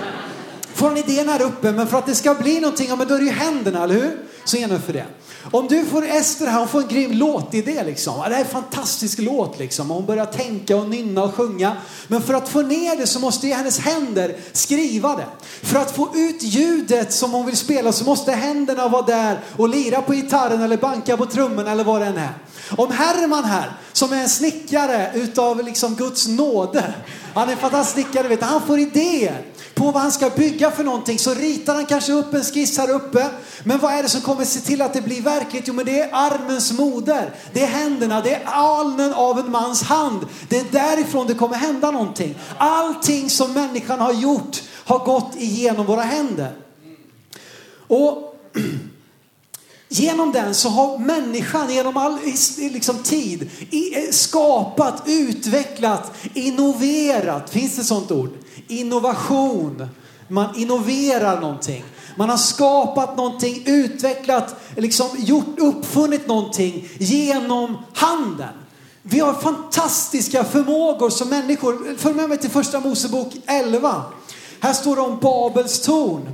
får 0.81 0.91
en 0.91 0.97
idén 0.97 1.29
här 1.29 1.43
uppe 1.43 1.73
men 1.73 1.87
för 1.87 1.99
att 1.99 2.07
det 2.07 2.15
ska 2.15 2.35
bli 2.35 2.61
någonting, 2.61 2.89
ja 2.89 2.97
men 2.97 3.09
då 3.09 3.15
är 3.15 3.19
det 3.19 3.25
ju 3.25 3.31
händerna, 3.31 3.85
eller 3.85 3.95
hur? 3.95 4.17
Så 4.45 4.57
genomför 4.57 4.93
det. 4.93 5.05
Om 5.51 5.69
du 5.69 5.85
får 5.85 6.05
Ester 6.07 6.47
här, 6.47 6.59
hon 6.59 6.69
får 6.69 6.81
en 6.81 6.89
grym 6.89 7.13
låtidé 7.13 7.85
liksom. 7.85 8.15
Det 8.17 8.23
här 8.23 8.31
är 8.31 8.39
en 8.39 8.51
fantastisk 8.51 9.19
låt 9.19 9.59
liksom. 9.59 9.91
Hon 9.91 10.07
börjar 10.07 10.27
tänka 10.27 10.77
och 10.77 10.89
nynna 10.89 11.23
och 11.23 11.35
sjunga. 11.35 11.77
Men 12.09 12.23
för 12.23 12.35
att 12.35 12.49
få 12.49 12.63
ner 12.63 12.97
det 12.97 13.07
så 13.07 13.21
måste 13.21 13.47
ju 13.47 13.55
hennes 13.55 13.79
händer 13.79 14.37
skriva 14.53 15.17
det. 15.17 15.27
För 15.63 15.79
att 15.79 15.97
få 15.97 16.09
ut 16.15 16.43
ljudet 16.43 17.13
som 17.13 17.33
hon 17.33 17.47
vill 17.47 17.57
spela 17.57 17.93
så 17.93 18.05
måste 18.05 18.33
händerna 18.33 18.89
vara 18.89 19.03
där 19.03 19.39
och 19.57 19.69
lira 19.69 20.03
på 20.03 20.13
gitarren 20.13 20.63
eller 20.63 20.77
banka 20.77 21.17
på 21.17 21.27
trummorna 21.27 21.71
eller 21.71 21.85
vad 21.85 22.01
det 22.01 22.07
än 22.07 22.19
är. 22.19 22.35
Om 22.77 22.91
Herman 22.91 23.45
här, 23.45 23.73
som 23.93 24.13
är 24.13 24.23
en 24.23 24.29
snickare 24.29 25.11
utav 25.15 25.65
liksom 25.65 25.95
Guds 25.95 26.29
nåde. 26.29 26.95
Han 27.35 27.49
är 27.49 27.53
en 27.53 27.59
fantastisk 27.59 27.95
snickare, 27.95 28.29
vet 28.29 28.41
du. 28.41 28.47
Han 28.47 28.67
får 28.67 28.79
idéer 28.79 29.43
på 29.81 29.91
vad 29.91 30.03
han 30.03 30.13
ska 30.13 30.31
bygga 30.31 30.71
för 30.71 30.85
någonting 30.85 31.19
så 31.19 31.35
ritar 31.35 31.75
han 31.75 31.87
kanske 31.87 32.13
upp 32.13 32.35
en 32.35 32.45
skiss 32.45 32.79
här 32.79 32.91
uppe. 32.91 33.31
Men 33.65 33.79
vad 33.79 33.93
är 33.93 34.03
det 34.03 34.09
som 34.09 34.21
kommer 34.21 34.45
se 34.45 34.61
till 34.61 34.83
att 34.83 34.93
det 34.93 35.03
blir 35.03 35.23
verkligt? 35.23 35.69
Jo 35.69 35.75
men 35.75 35.87
det 35.87 36.01
är 36.01 36.09
armens 36.13 36.73
moder. 36.73 37.35
Det 37.53 37.63
är 37.63 37.67
händerna, 37.67 38.21
det 38.21 38.35
är 38.35 38.45
alnen 38.45 39.13
av 39.13 39.39
en 39.39 39.51
mans 39.51 39.83
hand. 39.83 40.27
Det 40.49 40.59
är 40.59 40.65
därifrån 40.73 41.27
det 41.27 41.35
kommer 41.35 41.57
hända 41.57 41.91
någonting. 41.91 42.35
Allting 42.59 43.31
som 43.31 43.53
människan 43.53 44.01
har 44.01 44.13
gjort 44.13 44.63
har 44.85 44.99
gått 44.99 45.37
igenom 45.37 45.87
våra 45.87 46.03
händer. 46.03 46.53
Och 47.87 48.37
Genom 49.93 50.33
den 50.33 50.55
så 50.55 50.69
har 50.69 50.99
människan 50.99 51.71
genom 51.71 51.97
all 51.97 52.19
liksom, 52.59 52.99
tid 53.03 53.51
eh, 53.71 54.11
skapat, 54.11 55.03
utvecklat, 55.07 56.13
innoverat. 56.35 57.51
Finns 57.51 57.77
det 57.77 57.85
sånt 57.85 58.11
ord? 58.11 58.31
Innovation. 58.69 59.89
Man 60.29 60.57
innoverar 60.57 61.41
någonting. 61.41 61.85
Man 62.17 62.31
har 62.31 62.37
skapat 62.37 63.17
någonting, 63.17 63.63
utvecklat, 63.67 64.55
liksom 64.77 65.09
gjort, 65.19 65.59
uppfunnit 65.59 66.27
någonting 66.27 66.89
genom 66.99 67.77
handen. 67.95 68.49
Vi 69.03 69.21
har 69.21 69.35
fantastiska 69.35 70.45
förmågor 70.45 71.11
som 71.11 71.29
människor. 71.29 71.97
Följ 71.99 72.15
med 72.15 72.29
mig 72.29 72.39
till 72.39 72.51
första 72.51 72.81
Mosebok 72.81 73.37
11. 73.47 74.03
Här 74.61 74.73
står 74.73 74.97
det 74.97 75.03
om 75.03 75.19
Babels 75.19 75.81
torn. 75.81 76.29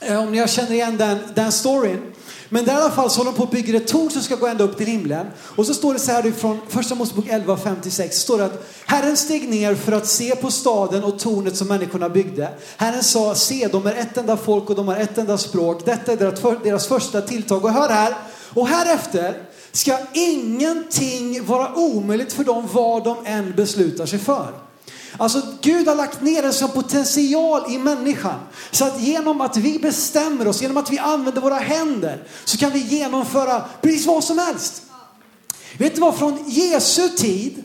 Eh, 0.00 0.22
om 0.22 0.32
ni 0.32 0.48
känner 0.48 0.72
igen 0.72 0.96
den, 0.96 1.18
den 1.34 1.52
storyn. 1.52 2.11
Men 2.52 2.64
där 2.64 2.72
i 2.72 2.76
alla 2.76 2.90
fall 2.90 3.10
så 3.10 3.20
håller 3.20 3.30
de 3.30 3.36
på 3.36 3.42
att 3.42 3.50
bygga 3.50 3.76
ett 3.76 3.86
torn 3.86 4.10
som 4.10 4.22
ska 4.22 4.36
gå 4.36 4.46
ända 4.46 4.64
upp 4.64 4.76
till 4.76 4.86
himlen. 4.86 5.26
Och 5.38 5.66
så 5.66 5.74
står 5.74 5.92
det 5.92 5.98
så 5.98 6.12
här 6.12 6.30
från 6.30 6.60
första 6.68 6.94
Mosebok 6.94 7.24
11, 7.28 7.56
56. 7.56 8.16
står 8.16 8.38
det 8.38 8.44
att 8.44 8.68
Herren 8.86 9.16
steg 9.16 9.48
ner 9.48 9.74
för 9.74 9.92
att 9.92 10.06
se 10.06 10.36
på 10.36 10.50
staden 10.50 11.04
och 11.04 11.18
tornet 11.18 11.56
som 11.56 11.68
människorna 11.68 12.08
byggde. 12.08 12.48
Herren 12.76 13.02
sa, 13.02 13.34
se 13.34 13.68
de 13.72 13.86
är 13.86 13.94
ett 13.94 14.16
enda 14.16 14.36
folk 14.36 14.70
och 14.70 14.76
de 14.76 14.88
har 14.88 14.96
ett 14.96 15.18
enda 15.18 15.38
språk. 15.38 15.84
Detta 15.84 16.12
är 16.12 16.16
deras, 16.16 16.62
deras 16.64 16.86
första 16.86 17.20
tilltag. 17.20 17.64
Och 17.64 17.72
hör 17.72 17.88
här, 17.88 18.14
och 18.54 18.68
härefter 18.68 19.42
ska 19.72 19.98
ingenting 20.12 21.46
vara 21.46 21.74
omöjligt 21.74 22.32
för 22.32 22.44
dem 22.44 22.68
vad 22.72 23.04
de 23.04 23.16
än 23.24 23.52
beslutar 23.56 24.06
sig 24.06 24.18
för. 24.18 24.71
Alltså 25.16 25.42
Gud 25.60 25.88
har 25.88 25.94
lagt 25.94 26.22
ner 26.22 26.42
en 26.42 26.52
sån 26.52 26.70
potential 26.70 27.72
i 27.72 27.78
människan. 27.78 28.40
Så 28.70 28.84
att 28.84 29.00
genom 29.00 29.40
att 29.40 29.56
vi 29.56 29.78
bestämmer 29.78 30.48
oss, 30.48 30.62
genom 30.62 30.76
att 30.76 30.90
vi 30.90 30.98
använder 30.98 31.40
våra 31.40 31.58
händer, 31.58 32.26
så 32.44 32.58
kan 32.58 32.70
vi 32.70 32.78
genomföra 32.78 33.64
precis 33.80 34.06
vad 34.06 34.24
som 34.24 34.38
helst. 34.38 34.82
Vet 35.78 35.94
du 35.94 36.00
vad, 36.00 36.16
från 36.16 36.44
Jesu 36.46 37.08
tid, 37.08 37.64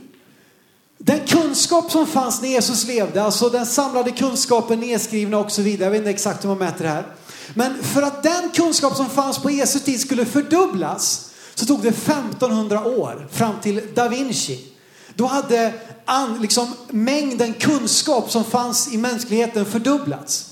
den 0.98 1.20
kunskap 1.27 1.92
som 1.92 2.08
fanns 2.08 2.42
när 2.42 2.50
Jesus 2.50 2.88
levde, 2.88 3.24
alltså 3.24 3.50
den 3.50 3.66
samlade 3.66 4.12
kunskapen 4.12 4.80
nedskrivna 4.80 5.38
och 5.38 5.51
så 5.51 5.62
vidare, 5.62 5.84
jag 5.86 5.92
vet 5.92 6.00
inte 6.00 6.10
exakt 6.10 6.44
hur 6.44 6.50
man 6.50 6.58
mäter 6.58 6.84
det 6.84 6.89
här. 6.89 7.06
Men 7.54 7.84
för 7.84 8.01
att 8.01 8.24
den 8.24 8.50
kunskap 8.50 8.96
som 8.96 9.10
fanns 9.10 9.39
på 9.39 9.51
Jesu 9.51 9.80
tid 9.80 10.00
skulle 10.00 10.25
fördubblas 10.25 11.32
så 11.56 11.66
tog 11.66 11.82
det 11.82 11.89
1500 11.89 12.86
år 12.86 13.27
fram 13.32 13.56
till 13.62 13.82
Da 13.96 14.08
Vinci. 14.08 14.76
Då 15.17 15.25
hade 15.25 15.74
an, 16.05 16.41
liksom, 16.41 16.74
mängden 16.89 17.53
kunskap 17.53 18.31
som 18.31 18.43
fanns 18.43 18.93
i 18.93 18.97
mänskligheten 18.97 19.65
fördubblats. 19.65 20.50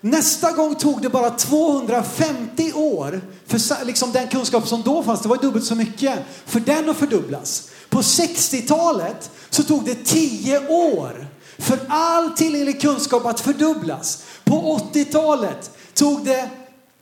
Nästa 0.00 0.52
gång 0.52 0.74
tog 0.74 1.02
det 1.02 1.08
bara 1.08 1.30
250 1.30 2.72
år 2.72 3.20
för 3.46 3.84
liksom, 3.84 4.12
den 4.12 4.28
kunskap 4.28 4.68
som 4.68 4.82
då 4.82 5.02
fanns, 5.02 5.20
det 5.20 5.28
var 5.28 5.36
dubbelt 5.36 5.64
så 5.64 5.74
mycket, 5.74 6.18
för 6.46 6.60
den 6.60 6.90
att 6.90 6.96
fördubblas. 6.96 7.68
På 7.88 8.00
60-talet 8.00 9.30
så 9.50 9.62
tog 9.62 9.84
det 9.84 10.04
10 10.04 10.68
år 10.68 11.26
för 11.58 11.78
all 11.88 12.30
tillgänglig 12.30 12.80
kunskap 12.80 13.26
att 13.26 13.40
fördubblas. 13.40 14.24
På 14.44 14.78
80-talet 14.92 15.70
tog 15.94 16.24
det 16.24 16.50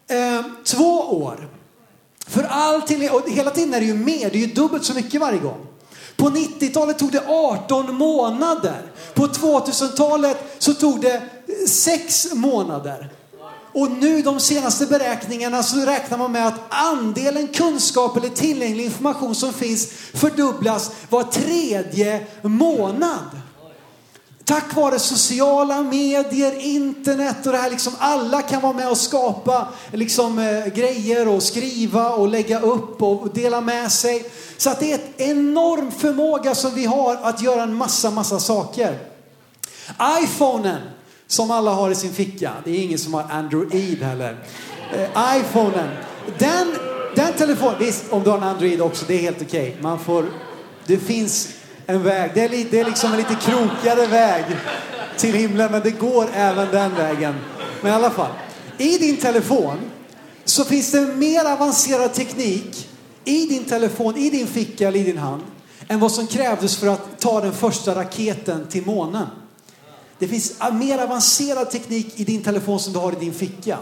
eh, 0.08 0.42
två 0.64 1.00
år. 1.00 1.48
För 2.26 2.42
all 2.42 2.82
tillgänglig, 2.82 3.14
och 3.14 3.30
hela 3.30 3.50
tiden 3.50 3.74
är 3.74 3.80
det 3.80 3.86
ju 3.86 3.94
mer, 3.94 4.30
det 4.30 4.36
är 4.36 4.46
ju 4.46 4.54
dubbelt 4.54 4.84
så 4.84 4.94
mycket 4.94 5.20
varje 5.20 5.38
gång. 5.38 5.66
På 6.22 6.28
90-talet 6.28 6.98
tog 6.98 7.12
det 7.12 7.22
18 7.26 7.94
månader. 7.94 8.92
På 9.14 9.26
2000-talet 9.26 10.36
så 10.58 10.74
tog 10.74 11.00
det 11.00 11.22
6 11.68 12.34
månader. 12.34 13.10
Och 13.72 13.90
nu 13.90 14.22
de 14.22 14.40
senaste 14.40 14.86
beräkningarna 14.86 15.62
så 15.62 15.76
räknar 15.76 16.18
man 16.18 16.32
med 16.32 16.46
att 16.46 16.60
andelen 16.68 17.48
kunskap 17.48 18.16
eller 18.16 18.28
tillgänglig 18.28 18.84
information 18.84 19.34
som 19.34 19.52
finns 19.52 19.86
fördubblas 20.14 20.90
var 21.08 21.22
tredje 21.22 22.26
månad. 22.42 23.41
Tack 24.52 24.75
vare 24.75 24.99
sociala 24.99 25.82
medier, 25.82 26.59
internet 26.59 27.47
och 27.47 27.52
det 27.52 27.59
här 27.59 27.71
liksom 27.71 27.92
alla 27.99 28.42
kan 28.42 28.62
vara 28.62 28.73
med 28.73 28.90
och 28.90 28.99
skapa 28.99 29.68
liksom 29.92 30.38
eh, 30.38 30.66
grejer 30.66 31.28
och 31.28 31.42
skriva 31.42 32.11
och 32.11 32.28
lägga 32.28 32.61
upp 32.61 33.02
och 33.02 33.28
dela 33.35 33.61
med 33.61 33.92
sig. 33.92 34.25
Så 34.56 34.71
att 34.71 34.80
det 34.80 34.92
är 34.92 34.99
en 34.99 35.30
enorm 35.30 35.90
förmåga 35.90 36.54
som 36.54 36.75
vi 36.75 36.85
har 36.85 37.16
att 37.23 37.42
göra 37.42 37.62
en 37.62 37.75
massa, 37.75 38.11
massa 38.11 38.40
saker. 38.40 38.99
iPhonen 40.23 40.80
som 41.26 41.50
alla 41.50 41.71
har 41.71 41.90
i 41.90 41.94
sin 41.94 42.12
ficka. 42.12 42.52
Det 42.64 42.71
är 42.71 42.85
ingen 42.85 42.99
som 42.99 43.14
har 43.14 43.25
Android 43.30 44.02
heller. 44.02 44.37
Eh, 44.94 45.37
iPhonen. 45.37 45.88
Den, 46.38 46.75
den 47.16 47.32
telefonen, 47.32 47.78
visst 47.78 48.04
om 48.11 48.23
du 48.23 48.30
har 48.30 48.37
en 48.37 48.44
Android 48.44 48.80
också, 48.80 49.04
det 49.09 49.14
är 49.14 49.18
helt 49.18 49.42
okej. 49.42 49.68
Okay. 49.68 49.82
Man 49.82 49.99
får, 49.99 50.25
det 50.87 50.99
finns 50.99 51.49
en 51.92 52.02
väg. 52.02 52.30
Det 52.34 52.44
är, 52.44 52.49
li, 52.49 52.66
det 52.70 52.80
är 52.80 52.84
liksom 52.84 53.12
en 53.12 53.18
lite 53.18 53.34
krokigare 53.34 54.06
väg 54.06 54.44
till 55.16 55.34
himlen, 55.34 55.72
men 55.72 55.82
det 55.82 55.90
går 55.90 56.28
även 56.34 56.68
den 56.70 56.94
vägen. 56.94 57.34
Men 57.80 57.92
i 57.92 57.94
alla 57.94 58.11
fall, 58.11 58.30
i 58.78 58.99
din 58.99 59.16
telefon 59.16 59.78
så 60.44 60.64
finns 60.64 60.92
det 60.92 61.00
mer 61.00 61.44
avancerad 61.44 62.14
teknik 62.14 62.88
i 63.25 63.46
din 63.46 63.64
telefon, 63.64 64.16
i 64.16 64.30
din 64.30 64.46
ficka 64.46 64.88
eller 64.88 64.99
i 65.00 65.02
din 65.02 65.18
hand 65.18 65.42
än 65.88 66.00
vad 66.00 66.12
som 66.12 66.26
krävdes 66.26 66.76
för 66.76 66.87
att 66.87 67.20
ta 67.20 67.40
den 67.40 67.52
första 67.52 67.94
raketen 67.94 68.66
till 68.68 68.87
månen. 68.87 69.26
Det 70.18 70.28
finns 70.28 70.52
mer 70.72 70.99
avancerad 70.99 71.70
teknik 71.70 72.20
i 72.20 72.25
din 72.25 72.42
telefon 72.42 72.80
som 72.80 72.92
du 72.92 72.99
har 72.99 73.12
i 73.12 73.16
din 73.20 73.34
ficka. 73.34 73.78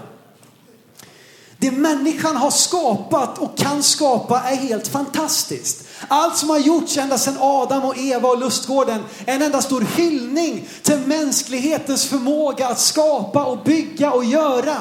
Det 1.60 1.70
människan 1.70 2.36
har 2.36 2.50
skapat 2.50 3.38
och 3.38 3.58
kan 3.58 3.82
skapa 3.82 4.40
är 4.40 4.56
helt 4.56 4.88
fantastiskt. 4.88 5.84
Allt 6.08 6.36
som 6.36 6.50
har 6.50 6.58
gjorts 6.58 6.98
ända 6.98 7.18
sedan 7.18 7.36
Adam 7.40 7.84
och 7.84 7.98
Eva 7.98 8.28
och 8.28 8.38
lustgården 8.38 9.02
är 9.26 9.34
en 9.34 9.42
enda 9.42 9.62
stor 9.62 9.86
hyllning 9.96 10.68
till 10.82 10.98
mänsklighetens 10.98 12.06
förmåga 12.06 12.68
att 12.68 12.80
skapa 12.80 13.44
och 13.44 13.64
bygga 13.64 14.12
och 14.12 14.24
göra. 14.24 14.76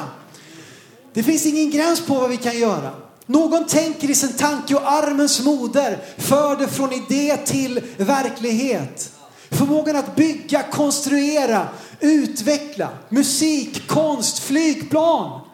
Det 1.14 1.24
finns 1.24 1.46
ingen 1.46 1.72
gräns 1.72 2.02
på 2.02 2.14
vad 2.14 2.30
vi 2.30 2.38
kan 2.38 2.60
göra. 2.60 2.92
Någon 3.26 3.68
tänker 3.68 4.10
i 4.10 4.16
sin 4.16 4.34
tanke 4.34 4.76
och 4.76 4.92
armens 4.92 5.46
moder 5.46 6.00
för 6.18 6.56
det 6.56 6.68
från 6.68 6.94
idé 6.94 7.38
till 7.38 7.82
verklighet. 7.98 9.12
Förmågan 9.52 9.96
att 9.96 10.16
bygga, 10.16 10.64
konstruera, 10.64 11.68
utveckla 12.00 12.90
musik, 13.10 13.88
konst, 13.88 14.40
flygplan. 14.40 15.49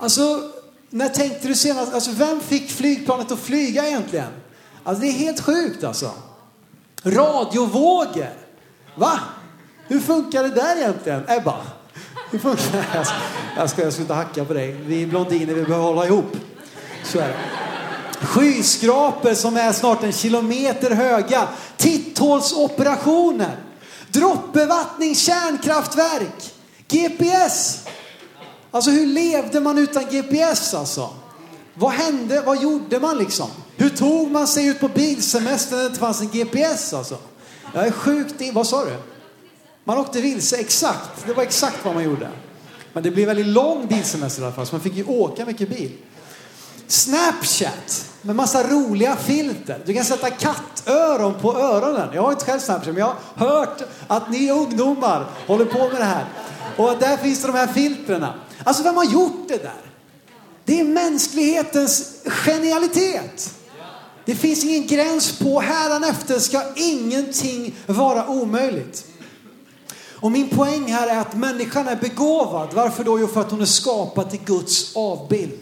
Alltså, 0.00 0.42
när 0.90 1.08
tänkte 1.08 1.48
du 1.48 1.54
senast, 1.54 1.94
alltså 1.94 2.10
vem 2.10 2.40
fick 2.40 2.70
flygplanet 2.70 3.32
att 3.32 3.38
flyga 3.38 3.86
egentligen? 3.86 4.32
Alltså 4.84 5.02
det 5.02 5.08
är 5.08 5.12
helt 5.12 5.40
sjukt 5.40 5.84
alltså. 5.84 6.10
Radiovågor. 7.02 8.32
Va? 8.94 9.20
Hur 9.86 10.00
funkar 10.00 10.42
det 10.42 10.48
där 10.48 10.76
egentligen? 10.76 11.24
Ebba? 11.28 11.56
Hur 12.30 12.38
funkar 12.38 12.72
det? 12.72 12.84
Jag 12.94 13.06
ska, 13.06 13.14
jag 13.56 13.70
ska, 13.70 13.82
jag 13.82 13.92
ska 13.92 14.02
inte 14.02 14.14
hacka 14.14 14.44
på 14.44 14.54
dig. 14.54 14.72
Vi 14.72 15.06
blondiner, 15.06 15.54
vi 15.54 15.64
behöver 15.64 15.84
hålla 15.84 16.06
ihop. 16.06 16.36
Så 17.04 17.18
är 17.18 17.28
det. 17.28 17.36
Skyskrapor 18.26 19.34
som 19.34 19.56
är 19.56 19.72
snart 19.72 20.02
en 20.02 20.12
kilometer 20.12 20.90
höga. 20.90 21.48
Titthålsoperationer. 21.76 23.56
Droppbevattning, 24.08 25.14
kärnkraftverk. 25.14 26.54
GPS. 26.88 27.78
Alltså 28.70 28.90
hur 28.90 29.06
levde 29.06 29.60
man 29.60 29.78
utan 29.78 30.04
GPS 30.10 30.74
alltså? 30.74 31.10
Vad 31.74 31.92
hände? 31.92 32.42
Vad 32.46 32.62
gjorde 32.62 33.00
man 33.00 33.18
liksom? 33.18 33.48
Hur 33.76 33.88
tog 33.88 34.30
man 34.30 34.46
sig 34.46 34.66
ut 34.66 34.80
på 34.80 34.88
bilsemester 34.88 35.76
när 35.76 35.82
det 35.82 35.86
inte 35.88 36.00
fanns 36.00 36.20
en 36.20 36.28
GPS 36.28 36.94
alltså? 36.94 37.18
Jag 37.74 37.86
är 37.86 37.90
sjukt 37.90 38.40
in... 38.40 38.54
Vad 38.54 38.66
sa 38.66 38.84
du? 38.84 38.96
Man 39.84 39.98
åkte 39.98 40.20
vilse, 40.20 40.56
exakt. 40.56 41.26
Det 41.26 41.32
var 41.32 41.42
exakt 41.42 41.84
vad 41.84 41.94
man 41.94 42.04
gjorde. 42.04 42.28
Men 42.92 43.02
det 43.02 43.10
blev 43.10 43.26
väldigt 43.26 43.46
lång 43.46 43.86
bilsemester 43.86 44.42
i 44.42 44.44
alla 44.44 44.54
fall, 44.54 44.66
så 44.66 44.74
man 44.74 44.80
fick 44.80 44.94
ju 44.94 45.04
åka 45.04 45.46
mycket 45.46 45.68
bil. 45.68 45.92
Snapchat 46.86 48.06
med 48.22 48.36
massa 48.36 48.68
roliga 48.68 49.16
filter. 49.16 49.82
Du 49.86 49.94
kan 49.94 50.04
sätta 50.04 50.30
kattöron 50.30 51.34
på 51.34 51.58
öronen. 51.58 52.08
Jag 52.14 52.22
har 52.22 52.32
inte 52.32 52.44
själv 52.44 52.60
Snapchat, 52.60 52.94
men 52.94 52.96
jag 52.96 53.14
har 53.34 53.48
hört 53.48 53.82
att 54.06 54.30
ni 54.30 54.50
ungdomar 54.50 55.26
håller 55.46 55.64
på 55.64 55.78
med 55.78 56.00
det 56.00 56.04
här. 56.04 56.24
Och 56.76 56.98
där 56.98 57.16
finns 57.16 57.42
de 57.42 57.54
här 57.54 57.66
filtrerna. 57.66 58.34
Alltså 58.64 58.82
vem 58.82 58.96
har 58.96 59.04
gjort 59.04 59.48
det 59.48 59.62
där? 59.62 59.92
Det 60.64 60.80
är 60.80 60.84
mänsklighetens 60.84 62.22
genialitet. 62.24 63.54
Det 64.24 64.34
finns 64.34 64.64
ingen 64.64 64.86
gräns 64.86 65.38
på 65.38 65.60
hädanefter 65.60 66.38
ska 66.38 66.62
ingenting 66.76 67.74
vara 67.86 68.28
omöjligt. 68.28 69.06
Och 70.20 70.32
min 70.32 70.48
poäng 70.48 70.92
här 70.92 71.08
är 71.08 71.18
att 71.18 71.36
människan 71.36 71.88
är 71.88 71.96
begåvad. 71.96 72.68
Varför 72.74 73.04
då? 73.04 73.20
Jo, 73.20 73.26
för 73.26 73.40
att 73.40 73.50
hon 73.50 73.60
är 73.60 73.66
skapad 73.66 74.30
till 74.30 74.40
Guds 74.44 74.96
avbild. 74.96 75.58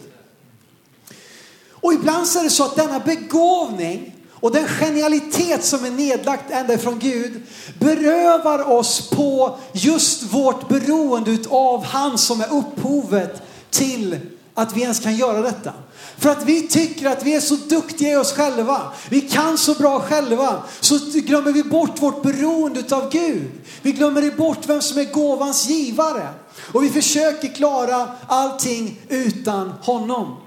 Och 1.71 1.93
ibland 1.93 2.27
så 2.27 2.39
är 2.39 2.43
det 2.43 2.49
så 2.49 2.65
att 2.65 2.75
denna 2.75 2.99
begåvning 2.99 4.15
och 4.39 4.51
den 4.51 4.67
genialitet 4.67 5.65
som 5.65 5.85
är 5.85 5.91
nedlagt 5.91 6.51
ända 6.51 6.73
ifrån 6.73 6.99
Gud 6.99 7.41
berövar 7.79 8.69
oss 8.71 9.09
på 9.09 9.57
just 9.73 10.23
vårt 10.23 10.67
beroende 10.67 11.37
av 11.49 11.83
han 11.83 12.17
som 12.17 12.41
är 12.41 12.53
upphovet 12.53 13.41
till 13.69 14.19
att 14.53 14.77
vi 14.77 14.81
ens 14.81 14.99
kan 14.99 15.15
göra 15.15 15.41
detta. 15.41 15.73
För 16.17 16.29
att 16.29 16.43
vi 16.45 16.67
tycker 16.67 17.09
att 17.09 17.23
vi 17.23 17.35
är 17.35 17.39
så 17.39 17.55
duktiga 17.55 18.13
i 18.13 18.15
oss 18.15 18.33
själva, 18.33 18.81
vi 19.09 19.21
kan 19.21 19.57
så 19.57 19.73
bra 19.73 19.99
själva, 19.99 20.63
så 20.79 20.99
glömmer 21.13 21.51
vi 21.51 21.63
bort 21.63 22.01
vårt 22.01 22.21
beroende 22.21 22.95
av 22.95 23.11
Gud. 23.11 23.51
Vi 23.81 23.91
glömmer 23.91 24.31
bort 24.37 24.59
vem 24.65 24.81
som 24.81 24.97
är 24.97 25.13
gåvans 25.13 25.69
givare. 25.69 26.27
Och 26.73 26.83
vi 26.83 26.89
försöker 26.89 27.47
klara 27.47 28.07
allting 28.27 28.99
utan 29.09 29.73
honom. 29.81 30.37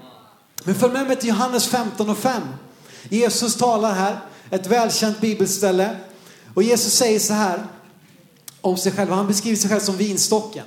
Men 0.63 0.75
följ 0.75 0.93
med 0.93 1.07
mig 1.07 1.15
till 1.15 1.29
Johannes 1.29 1.67
15 1.67 2.09
och 2.09 2.17
5. 2.17 2.41
Jesus 3.09 3.55
talar 3.55 3.93
här, 3.93 4.19
ett 4.49 4.67
välkänt 4.67 5.21
bibelställe. 5.21 5.95
Och 6.53 6.63
Jesus 6.63 6.93
säger 6.93 7.19
så 7.19 7.33
här 7.33 7.63
om 8.61 8.77
sig 8.77 8.91
själv. 8.91 9.11
Han 9.11 9.27
beskriver 9.27 9.57
sig 9.57 9.69
själv 9.69 9.79
som 9.79 9.97
vinstocken. 9.97 10.65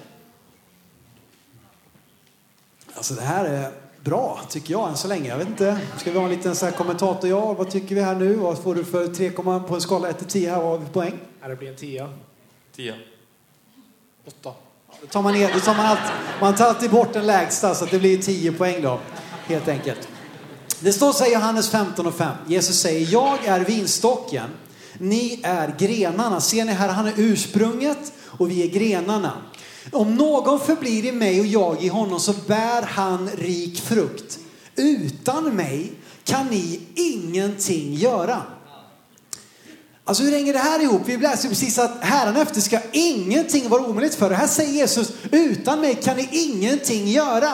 Alltså 2.95 3.15
det 3.15 3.23
här 3.23 3.45
är 3.45 3.73
bra, 4.05 4.41
tycker 4.49 4.73
jag 4.73 4.89
än 4.89 4.97
så 4.97 5.09
länge. 5.09 5.29
Jag 5.29 5.39
vet 5.39 5.49
inte, 5.49 5.79
ska 5.99 6.11
vi 6.11 6.19
ha 6.19 6.25
en 6.25 6.31
liten 6.31 6.57
så 6.57 6.67
här 6.67 6.73
kommentator? 6.73 7.31
Ja, 7.31 7.53
vad 7.53 7.71
tycker 7.71 7.95
vi 7.95 8.01
här 8.01 8.15
nu? 8.15 8.35
Vad 8.35 8.59
får 8.59 8.75
du 8.75 8.85
för 8.85 9.07
3, 9.07 9.31
på 9.31 9.75
en 9.75 9.81
skala 9.81 10.09
1 10.09 10.19
till 10.19 10.27
10 10.27 10.51
här? 10.51 10.61
Vad 10.61 10.71
har 10.71 10.79
vi 10.79 10.87
poäng? 10.87 11.19
Det 11.47 11.57
blir 11.57 11.69
en 11.69 11.77
10. 11.77 12.09
10. 12.77 12.95
8. 14.27 14.53
Då 15.01 15.07
tar 15.07 15.23
man, 15.23 15.35
ner, 15.35 15.53
då 15.55 15.61
tar 15.61 15.75
man, 15.75 15.87
allt, 15.87 16.01
man 16.41 16.55
tar 16.55 16.67
alltid 16.67 16.91
bort 16.91 17.13
den 17.13 17.27
lägsta 17.27 17.75
så 17.75 17.85
att 17.85 17.91
det 17.91 17.99
blir 17.99 18.19
10 18.19 18.53
poäng 18.53 18.83
då, 18.83 19.01
helt 19.47 19.69
enkelt. 19.69 20.09
Det 20.81 20.93
står 20.93 21.13
så 21.13 21.25
här 21.25 21.31
i 21.31 21.35
Johannes 21.35 21.69
15 21.69 22.07
och 22.07 22.15
5. 22.15 22.37
Jesus 22.47 22.81
säger, 22.81 23.13
jag 23.13 23.45
är 23.45 23.61
vinstocken, 23.61 24.51
ni 24.99 25.41
är 25.43 25.75
grenarna. 25.79 26.41
Ser 26.41 26.65
ni 26.65 26.73
här, 26.73 26.89
han 26.89 27.07
är 27.07 27.13
ursprunget 27.17 28.13
och 28.25 28.51
vi 28.51 28.63
är 28.63 28.67
grenarna. 28.67 29.33
Om 29.93 30.15
någon 30.15 30.61
förblir 30.61 31.05
i 31.05 31.13
mig 31.13 31.41
och 31.41 31.47
jag 31.47 31.83
i 31.83 31.89
honom 31.89 32.21
så 32.21 32.33
bär 32.47 32.83
han 32.83 33.31
rik 33.39 33.81
frukt. 33.81 34.39
Utan 34.77 35.45
mig 35.45 35.93
kan 36.25 36.47
ni 36.47 36.81
ingenting 36.95 37.95
göra. 37.95 38.43
Alltså 40.05 40.23
hur 40.23 40.33
hänger 40.33 40.53
det 40.53 40.59
här 40.59 40.83
ihop? 40.83 41.03
Vi 41.05 41.17
läser 41.17 41.49
precis 41.49 41.79
att 41.79 42.03
efter 42.37 42.61
ska 42.61 42.79
ingenting 42.93 43.69
vara 43.69 43.83
omöjligt 43.83 44.15
för 44.15 44.31
Det 44.31 44.37
Här 44.37 44.47
säger 44.47 44.73
Jesus, 44.73 45.13
utan 45.31 45.81
mig 45.81 45.95
kan 45.95 46.17
ni 46.17 46.29
ingenting 46.31 47.09
göra. 47.09 47.53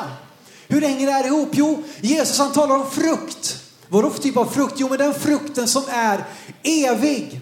Hur 0.73 0.81
hänger 0.81 1.07
det 1.07 1.13
här 1.13 1.27
ihop? 1.27 1.49
Jo, 1.53 1.83
Jesus 2.01 2.39
han 2.39 2.53
talar 2.53 2.77
om 2.77 2.91
frukt. 2.91 3.57
Vadå 3.89 4.11
för 4.11 4.23
typ 4.23 4.37
av 4.37 4.45
frukt? 4.47 4.75
Jo, 4.77 4.89
men 4.89 4.99
den 4.99 5.15
frukten 5.15 5.69
som 5.69 5.83
är 5.89 6.25
evig. 6.63 7.41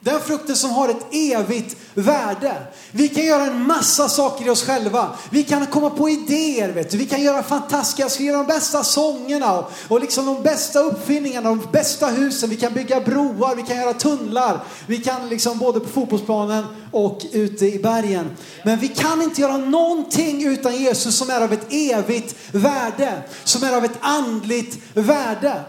Den 0.00 0.20
frukten 0.20 0.56
som 0.56 0.70
har 0.70 0.88
ett 0.88 1.06
evigt 1.14 1.76
värde. 1.94 2.62
Vi 2.90 3.08
kan 3.08 3.24
göra 3.24 3.46
en 3.46 3.66
massa 3.66 4.08
saker 4.08 4.46
i 4.46 4.50
oss 4.50 4.64
själva. 4.64 5.10
Vi 5.30 5.42
kan 5.42 5.66
komma 5.66 5.90
på 5.90 6.08
idéer, 6.08 6.72
vet 6.72 6.90
du. 6.90 6.98
vi 6.98 7.06
kan 7.06 7.22
göra 7.22 7.42
fantastiska, 7.42 8.08
vi 8.08 8.16
kan 8.16 8.26
göra 8.26 8.38
de 8.38 8.46
bästa 8.46 8.84
sångerna 8.84 9.58
och, 9.58 9.70
och 9.88 10.00
liksom 10.00 10.26
de 10.26 10.42
bästa 10.42 10.80
uppfinningarna, 10.80 11.48
de 11.48 11.66
bästa 11.72 12.06
husen. 12.06 12.50
Vi 12.50 12.56
kan 12.56 12.74
bygga 12.74 13.00
broar, 13.00 13.56
vi 13.56 13.62
kan 13.62 13.76
göra 13.76 13.92
tunnlar. 13.92 14.60
Vi 14.86 14.98
kan 14.98 15.28
liksom 15.28 15.58
både 15.58 15.80
på 15.80 15.88
fotbollsplanen 15.88 16.64
och 16.92 17.26
ute 17.32 17.66
i 17.66 17.78
bergen. 17.78 18.36
Men 18.64 18.78
vi 18.78 18.88
kan 18.88 19.22
inte 19.22 19.40
göra 19.40 19.56
någonting 19.56 20.46
utan 20.46 20.76
Jesus 20.76 21.18
som 21.18 21.30
är 21.30 21.40
av 21.40 21.52
ett 21.52 21.66
evigt 21.72 22.34
värde, 22.52 23.22
som 23.44 23.62
är 23.62 23.76
av 23.76 23.84
ett 23.84 23.98
andligt 24.00 24.78
värde. 24.94 25.64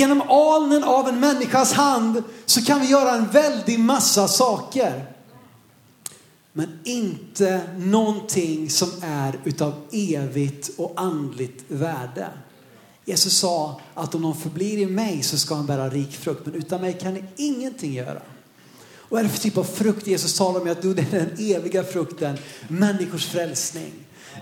Genom 0.00 0.22
alnen 0.22 0.84
av 0.84 1.08
en 1.08 1.20
människas 1.20 1.72
hand 1.72 2.22
så 2.46 2.64
kan 2.64 2.80
vi 2.80 2.86
göra 2.86 3.14
en 3.14 3.30
väldig 3.30 3.80
massa 3.80 4.28
saker. 4.28 5.04
Men 6.52 6.78
inte 6.84 7.60
någonting 7.78 8.70
som 8.70 8.88
är 9.02 9.40
utav 9.44 9.74
evigt 9.92 10.70
och 10.76 10.92
andligt 10.96 11.64
värde. 11.68 12.28
Jesus 13.04 13.38
sa 13.38 13.80
att 13.94 14.14
om 14.14 14.22
någon 14.22 14.36
förblir 14.36 14.78
i 14.78 14.86
mig 14.86 15.22
så 15.22 15.38
ska 15.38 15.54
han 15.54 15.66
bära 15.66 15.88
rik 15.88 16.12
frukt, 16.12 16.46
men 16.46 16.54
utan 16.54 16.80
mig 16.80 16.92
kan 16.92 17.14
ni 17.14 17.24
ingenting 17.36 17.92
göra. 17.92 18.20
Och 18.96 19.10
vad 19.10 19.20
är 19.20 19.24
det 19.24 19.30
för 19.30 19.38
typ 19.38 19.56
av 19.56 19.64
frukt 19.64 20.06
Jesus 20.06 20.38
talar 20.38 20.60
om? 20.60 20.70
Att 20.70 20.82
det 20.82 20.88
är 20.88 21.10
den 21.10 21.36
eviga 21.38 21.84
frukten, 21.84 22.38
människors 22.68 23.26
frälsning, 23.26 23.92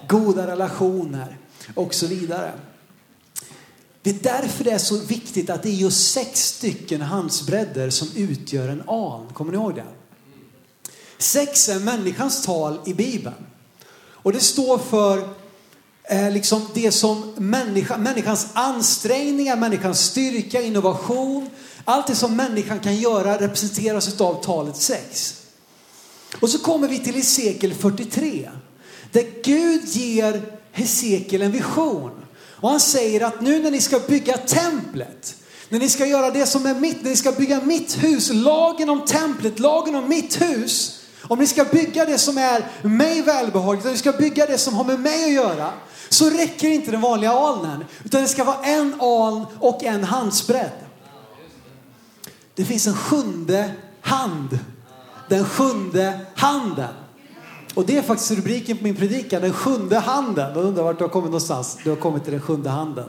goda 0.09 0.47
relationer 0.47 1.37
och 1.75 1.95
så 1.95 2.07
vidare. 2.07 2.53
Det 4.03 4.11
är 4.11 4.19
därför 4.23 4.65
det 4.65 4.71
är 4.71 4.79
så 4.79 4.97
viktigt 4.97 5.51
att 5.51 5.63
det 5.63 5.69
är 5.69 5.75
just 5.75 6.13
sex 6.13 6.41
stycken 6.41 7.01
handsbredder 7.01 7.91
som 7.91 8.09
utgör 8.17 8.69
en 8.69 8.89
aln. 8.89 9.29
Kommer 9.33 9.53
ni 9.53 9.59
ihåg 9.59 9.75
det? 9.75 9.85
Sex 11.19 11.69
är 11.69 11.81
människans 11.81 12.43
tal 12.43 12.79
i 12.87 12.95
Bibeln. 12.95 13.47
Och 14.01 14.33
det 14.33 14.41
står 14.41 14.79
för 14.79 15.29
eh, 16.05 16.31
liksom 16.31 16.67
det 16.75 16.93
som 16.93 17.35
människa, 17.37 17.97
människans 17.97 18.47
ansträngningar, 18.53 19.57
människans 19.57 20.01
styrka, 20.01 20.63
innovation, 20.63 21.51
allt 21.85 22.07
det 22.07 22.15
som 22.15 22.37
människan 22.37 22.81
kan 22.81 22.97
göra 22.97 23.41
representeras 23.41 24.21
av 24.21 24.45
talet 24.45 24.77
sex. 24.77 25.43
Och 26.41 26.51
så 26.51 26.59
kommer 26.59 26.89
vi 26.89 26.99
till 26.99 27.15
Hesekiel 27.15 27.75
43. 27.75 28.51
Där 29.13 29.43
Gud 29.45 29.85
ger 29.85 30.43
Hesekiel 30.73 31.43
en 31.43 31.53
vision. 31.53 32.18
Och 32.61 32.71
han 32.71 32.81
säger 32.81 33.21
att 33.27 33.41
nu 33.41 33.63
när 33.63 33.71
ni 33.71 33.81
ska 33.81 33.99
bygga 33.99 34.37
templet, 34.37 35.35
när 35.69 35.79
ni 35.79 35.89
ska 35.89 36.07
göra 36.07 36.31
det 36.31 36.47
som 36.47 36.67
är 36.67 36.75
mitt, 36.75 37.03
när 37.03 37.11
ni 37.11 37.17
ska 37.17 37.33
bygga 37.33 37.61
mitt 37.61 38.05
hus, 38.05 38.31
lagen 38.33 38.91
om 38.91 39.05
templet, 39.05 39.59
lagen 39.59 39.95
om 39.95 40.09
mitt 40.09 40.43
hus. 40.43 40.95
Om 41.23 41.39
ni 41.39 41.47
ska 41.47 41.65
bygga 41.65 42.05
det 42.05 42.19
som 42.19 42.39
är 42.39 42.67
mig 42.83 43.23
välbehagligt, 43.23 43.87
om 43.87 43.93
ni 43.93 43.99
ska 43.99 44.13
bygga 44.13 44.47
det 44.47 44.59
som 44.59 44.75
har 44.75 44.85
med 44.85 45.01
mig 45.01 45.25
att 45.25 45.33
göra, 45.33 45.71
så 46.09 46.31
räcker 46.31 46.69
inte 46.69 46.91
den 46.91 47.01
vanliga 47.01 47.31
alnen. 47.31 47.85
Utan 48.05 48.23
det 48.23 48.29
ska 48.29 48.45
vara 48.45 48.65
en 48.65 49.01
aln 49.01 49.47
och 49.61 49.85
en 49.85 50.05
handsbredd. 50.05 50.71
Det 52.55 52.65
finns 52.65 52.87
en 52.87 52.97
sjunde 52.97 53.71
hand. 54.01 54.59
Den 55.29 55.45
sjunde 55.45 56.21
handen. 56.35 56.95
Och 57.79 57.87
det 57.87 57.97
är 57.97 58.03
faktiskt 58.03 58.31
rubriken 58.31 58.77
på 58.77 58.85
min 58.85 58.97
predikan, 58.97 59.43
den 59.43 59.53
sjunde 59.53 59.99
handen. 59.99 60.53
Jag 60.55 60.65
undrar 60.65 60.83
vart 60.83 60.99
du 60.99 61.05
har 61.05 61.09
kommit 61.09 61.31
någonstans. 61.31 61.79
Du 61.85 61.91
har 61.91 61.97
kommit 61.97 62.25
till 62.25 62.33
den 62.33 62.43
sjunde 62.43 62.71
handen. 62.71 63.09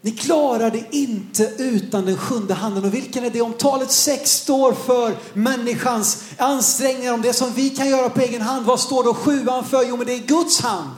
Ni 0.00 0.10
klarar 0.10 0.70
det 0.70 0.84
inte 0.90 1.52
utan 1.58 2.06
den 2.06 2.16
sjunde 2.16 2.54
handen. 2.54 2.84
Och 2.84 2.94
vilken 2.94 3.24
är 3.24 3.30
det? 3.30 3.40
Om 3.40 3.52
talet 3.52 3.90
sex 3.90 4.30
står 4.30 4.72
för 4.72 5.16
människans 5.32 6.24
ansträngningar, 6.38 7.14
om 7.14 7.22
det 7.22 7.32
som 7.32 7.52
vi 7.52 7.70
kan 7.70 7.88
göra 7.88 8.08
på 8.08 8.20
egen 8.20 8.42
hand, 8.42 8.66
vad 8.66 8.80
står 8.80 9.04
då 9.04 9.14
sjuan 9.14 9.64
för? 9.64 9.84
Jo, 9.88 9.96
men 9.96 10.06
det 10.06 10.14
är 10.14 10.26
Guds 10.26 10.60
hand. 10.60 10.94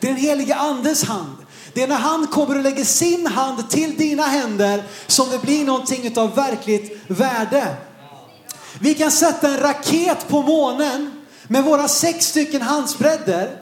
Det 0.00 0.06
är 0.06 0.12
den 0.12 0.20
helige 0.20 0.54
andes 0.54 1.04
hand. 1.04 1.36
Det 1.72 1.82
är 1.82 1.88
när 1.88 1.96
han 1.96 2.26
kommer 2.26 2.56
och 2.56 2.62
lägger 2.62 2.84
sin 2.84 3.26
hand 3.26 3.70
till 3.70 3.96
dina 3.96 4.22
händer 4.22 4.82
som 5.06 5.30
det 5.30 5.42
blir 5.42 5.64
någonting 5.64 6.18
av 6.18 6.34
verkligt 6.34 7.00
värde. 7.06 7.76
Vi 8.80 8.94
kan 8.94 9.10
sätta 9.10 9.48
en 9.48 9.60
raket 9.60 10.28
på 10.28 10.42
månen 10.42 11.10
med 11.48 11.64
våra 11.64 11.88
sex 11.88 12.26
stycken 12.26 12.62
handsbredder. 12.62 13.56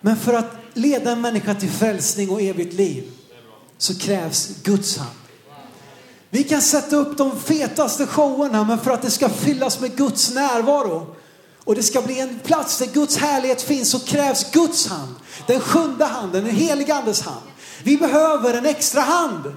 Men 0.00 0.16
för 0.16 0.34
att 0.34 0.56
leda 0.74 1.12
en 1.12 1.20
människa 1.20 1.54
till 1.54 1.70
frälsning 1.70 2.30
och 2.30 2.42
evigt 2.42 2.74
liv 2.74 3.12
så 3.78 3.98
krävs 3.98 4.48
Guds 4.62 4.96
hand. 4.96 5.18
Vi 6.30 6.44
kan 6.44 6.62
sätta 6.62 6.96
upp 6.96 7.18
de 7.18 7.40
fetaste 7.40 8.06
showerna 8.06 8.64
men 8.64 8.78
för 8.78 8.90
att 8.90 9.02
det 9.02 9.10
ska 9.10 9.28
fyllas 9.28 9.80
med 9.80 9.96
Guds 9.96 10.34
närvaro 10.34 11.16
och 11.64 11.74
det 11.74 11.82
ska 11.82 12.02
bli 12.02 12.20
en 12.20 12.38
plats 12.38 12.78
där 12.78 12.86
Guds 12.86 13.16
härlighet 13.16 13.62
finns 13.62 13.90
så 13.90 13.98
krävs 13.98 14.50
Guds 14.50 14.86
hand. 14.86 15.14
Den 15.46 15.60
sjunde 15.60 16.04
handen, 16.04 16.44
den 16.44 16.56
heliga 16.56 16.94
andes 16.94 17.20
hand. 17.20 17.46
Vi 17.82 17.96
behöver 17.96 18.54
en 18.54 18.66
extra 18.66 19.00
hand. 19.00 19.54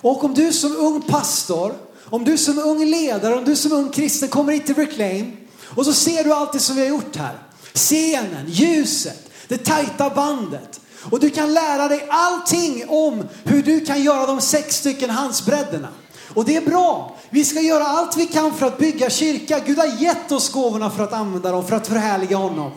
Och 0.00 0.24
om 0.24 0.34
du 0.34 0.52
som 0.52 0.76
ung 0.76 1.02
pastor, 1.02 1.74
om 2.10 2.24
du 2.24 2.38
som 2.38 2.58
ung 2.58 2.84
ledare, 2.84 3.34
om 3.34 3.44
du 3.44 3.56
som 3.56 3.72
ung 3.72 3.90
kristen 3.90 4.28
kommer 4.28 4.52
hit 4.52 4.66
till 4.66 4.74
Reclaim 4.74 5.36
och 5.64 5.84
så 5.84 5.92
ser 5.92 6.24
du 6.24 6.32
allt 6.32 6.52
det 6.52 6.60
som 6.60 6.76
vi 6.76 6.82
har 6.82 6.88
gjort 6.88 7.16
här. 7.16 7.38
Scenen, 7.74 8.46
ljuset, 8.48 9.30
det 9.48 9.64
tajta 9.64 10.10
bandet. 10.10 10.80
Och 11.10 11.20
du 11.20 11.30
kan 11.30 11.54
lära 11.54 11.88
dig 11.88 12.06
allting 12.08 12.84
om 12.88 13.24
hur 13.44 13.62
du 13.62 13.84
kan 13.84 14.02
göra 14.02 14.26
de 14.26 14.40
sex 14.40 14.76
stycken 14.76 15.10
handsbredderna. 15.10 15.88
Och 16.34 16.44
det 16.44 16.56
är 16.56 16.60
bra. 16.60 17.16
Vi 17.30 17.44
ska 17.44 17.60
göra 17.60 17.86
allt 17.86 18.16
vi 18.16 18.26
kan 18.26 18.54
för 18.54 18.66
att 18.66 18.78
bygga 18.78 19.10
kyrka. 19.10 19.58
Gud 19.66 19.78
har 19.78 20.02
gett 20.02 20.32
oss 20.32 20.52
gåvorna 20.52 20.90
för 20.90 21.04
att 21.04 21.12
använda 21.12 21.52
dem, 21.52 21.66
för 21.66 21.76
att 21.76 21.86
förhärliga 21.86 22.36
honom. 22.36 22.72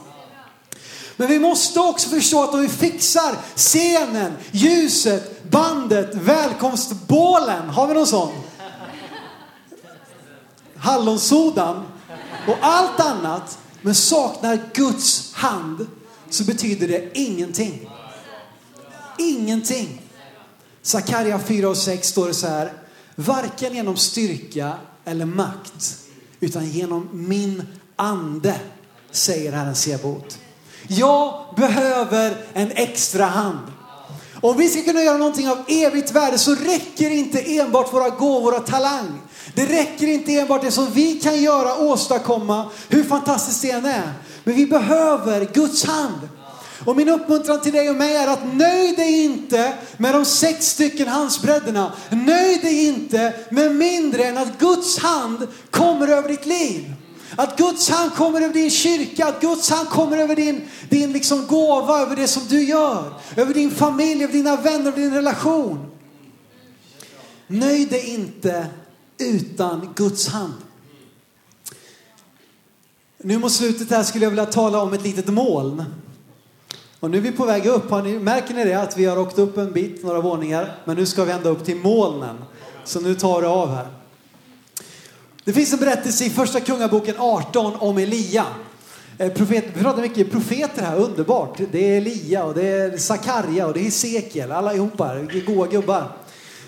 Men 1.18 1.28
vi 1.28 1.40
måste 1.40 1.80
också 1.80 2.10
förstå 2.10 2.44
att 2.44 2.54
om 2.54 2.62
vi 2.62 2.70
fixar 2.70 3.36
scenen, 3.56 4.34
ljuset, 4.52 5.52
bandet, 5.52 6.16
välkomstbålen. 6.16 7.70
Har 7.70 7.88
vi 7.88 7.94
någon 7.94 8.08
sån? 8.08 8.32
Hallonsodan 10.80 11.86
och 12.48 12.58
allt 12.62 13.00
annat, 13.00 13.60
men 13.82 13.96
saknar 13.96 14.60
Guds 14.74 15.34
hand 15.34 15.88
så 16.30 16.44
betyder 16.44 16.88
det 16.88 17.10
ingenting. 17.14 17.90
Ingenting. 19.18 20.02
Sakarja 20.82 21.40
4 21.40 21.70
och 21.70 21.78
6 21.78 22.08
står 22.08 22.28
det 22.28 22.34
så 22.34 22.48
här. 22.48 22.74
Varken 23.16 23.74
genom 23.74 23.98
styrka 23.98 24.74
eller 25.06 25.26
makt, 25.26 25.98
utan 26.40 26.66
genom 26.66 27.10
min 27.12 27.64
ande, 27.96 28.56
säger 29.12 29.52
Herren 29.52 29.76
Sebot. 29.76 30.38
Jag 30.88 31.46
behöver 31.56 32.38
en 32.54 32.72
extra 32.72 33.26
hand. 33.26 33.72
Om 34.42 34.58
vi 34.58 34.70
ska 34.70 34.82
kunna 34.82 35.04
göra 35.04 35.18
någonting 35.18 35.50
av 35.50 35.58
evigt 35.68 36.12
värde 36.12 36.38
så 36.38 36.56
räcker 36.56 37.10
inte 37.10 37.58
enbart 37.58 37.94
våra 37.94 38.10
gåvor 38.10 38.58
och 38.58 38.66
talang. 38.66 39.22
Det 39.56 39.66
räcker 39.66 40.08
inte 40.08 40.36
enbart 40.36 40.62
det 40.62 40.72
som 40.72 40.92
vi 40.92 41.20
kan 41.20 41.42
göra, 41.42 41.74
och 41.74 41.86
åstadkomma, 41.86 42.70
hur 42.90 43.04
fantastiskt 43.04 43.62
det 43.62 43.72
än 43.72 43.86
är. 43.86 44.14
Men 44.44 44.56
vi 44.56 44.66
behöver 44.66 45.50
Guds 45.54 45.86
hand. 45.86 46.30
Och 46.86 46.96
min 46.96 47.10
uppmuntran 47.10 47.62
till 47.62 47.74
dig 47.74 47.90
och 47.90 47.96
mig 47.96 48.16
är 48.16 48.28
att 48.28 48.54
nöj 48.54 48.96
dig 48.96 49.24
inte 49.24 49.74
med 49.98 50.16
de 50.16 50.26
sex 50.26 50.66
stycken 50.66 51.08
handsbredderna. 51.08 51.92
Nöj 52.10 52.58
dig 52.58 52.88
inte 52.88 53.34
med 53.50 53.76
mindre 53.76 54.24
än 54.24 54.38
att 54.38 54.60
Guds 54.60 54.98
hand 54.98 55.48
kommer 55.70 56.08
över 56.08 56.30
ditt 56.30 56.46
liv. 56.46 56.94
Att 57.36 57.58
Guds 57.58 57.90
hand 57.90 58.14
kommer 58.14 58.42
över 58.42 58.54
din 58.54 58.70
kyrka, 58.70 59.26
att 59.28 59.42
Guds 59.42 59.70
hand 59.70 59.90
kommer 59.90 60.18
över 60.18 60.36
din, 60.36 60.62
din 60.90 61.14
liksom 61.14 61.48
gåva, 61.48 62.00
över 62.00 62.16
det 62.16 62.28
som 62.28 62.44
du 62.50 62.64
gör. 62.64 63.14
Över 63.36 63.54
din 63.54 63.72
familj, 63.72 64.24
över 64.24 64.34
dina 64.34 64.56
vänner, 64.56 64.88
över 64.88 65.02
din 65.02 65.14
relation. 65.14 65.92
Nöj 67.48 67.86
dig 67.86 68.10
inte 68.14 68.68
utan 69.18 69.94
Guds 69.96 70.28
hand. 70.28 70.54
Nu 73.24 73.38
mot 73.38 73.52
slutet 73.52 73.90
här 73.90 74.04
skulle 74.04 74.26
jag 74.26 74.30
vilja 74.30 74.46
tala 74.46 74.82
om 74.82 74.94
ett 74.94 75.04
litet 75.04 75.28
moln. 75.28 75.86
Och 77.00 77.12
nu 77.12 77.18
är 77.18 77.22
vi 77.22 77.32
på 77.32 77.46
väg 77.46 77.66
upp. 77.66 77.90
Har 77.90 78.02
ni, 78.02 78.20
märker 78.20 78.54
ni 78.54 78.64
det? 78.64 78.82
Att 78.82 78.98
vi 78.98 79.06
har 79.06 79.18
åkt 79.18 79.40
upp 79.40 79.58
en 79.58 79.72
bit, 79.72 80.04
några 80.04 80.22
våningar. 80.22 80.76
Men 80.86 80.96
nu 80.96 81.06
ska 81.06 81.24
vi 81.24 81.32
ända 81.32 81.50
upp 81.50 81.66
till 81.66 81.78
molnen. 81.78 82.44
Så 82.84 83.00
nu 83.00 83.16
tar 83.16 83.42
det 83.42 83.48
av 83.48 83.76
här. 83.76 83.99
Det 85.50 85.54
finns 85.54 85.74
en 85.74 85.80
berättelse 85.80 86.26
i 86.26 86.30
första 86.30 86.60
kungaboken 86.60 87.16
18 87.18 87.76
om 87.76 87.98
Elia. 87.98 88.46
Eh, 89.18 89.34
profet, 89.34 89.66
vi 89.74 89.84
pratar 89.84 90.02
mycket 90.02 90.32
profeter 90.32 90.82
här, 90.82 90.96
underbart. 90.96 91.60
Det 91.72 91.80
är 91.80 91.98
Elia 91.98 92.44
och 92.44 92.54
det 92.54 92.68
är 92.68 92.98
Sakarja 92.98 93.68
och 93.68 93.74
det 93.74 93.80
är 93.80 93.84
Hesekiel, 93.84 94.52
allihopa, 94.52 95.16
goa 95.48 95.68
gubbar. 95.68 96.12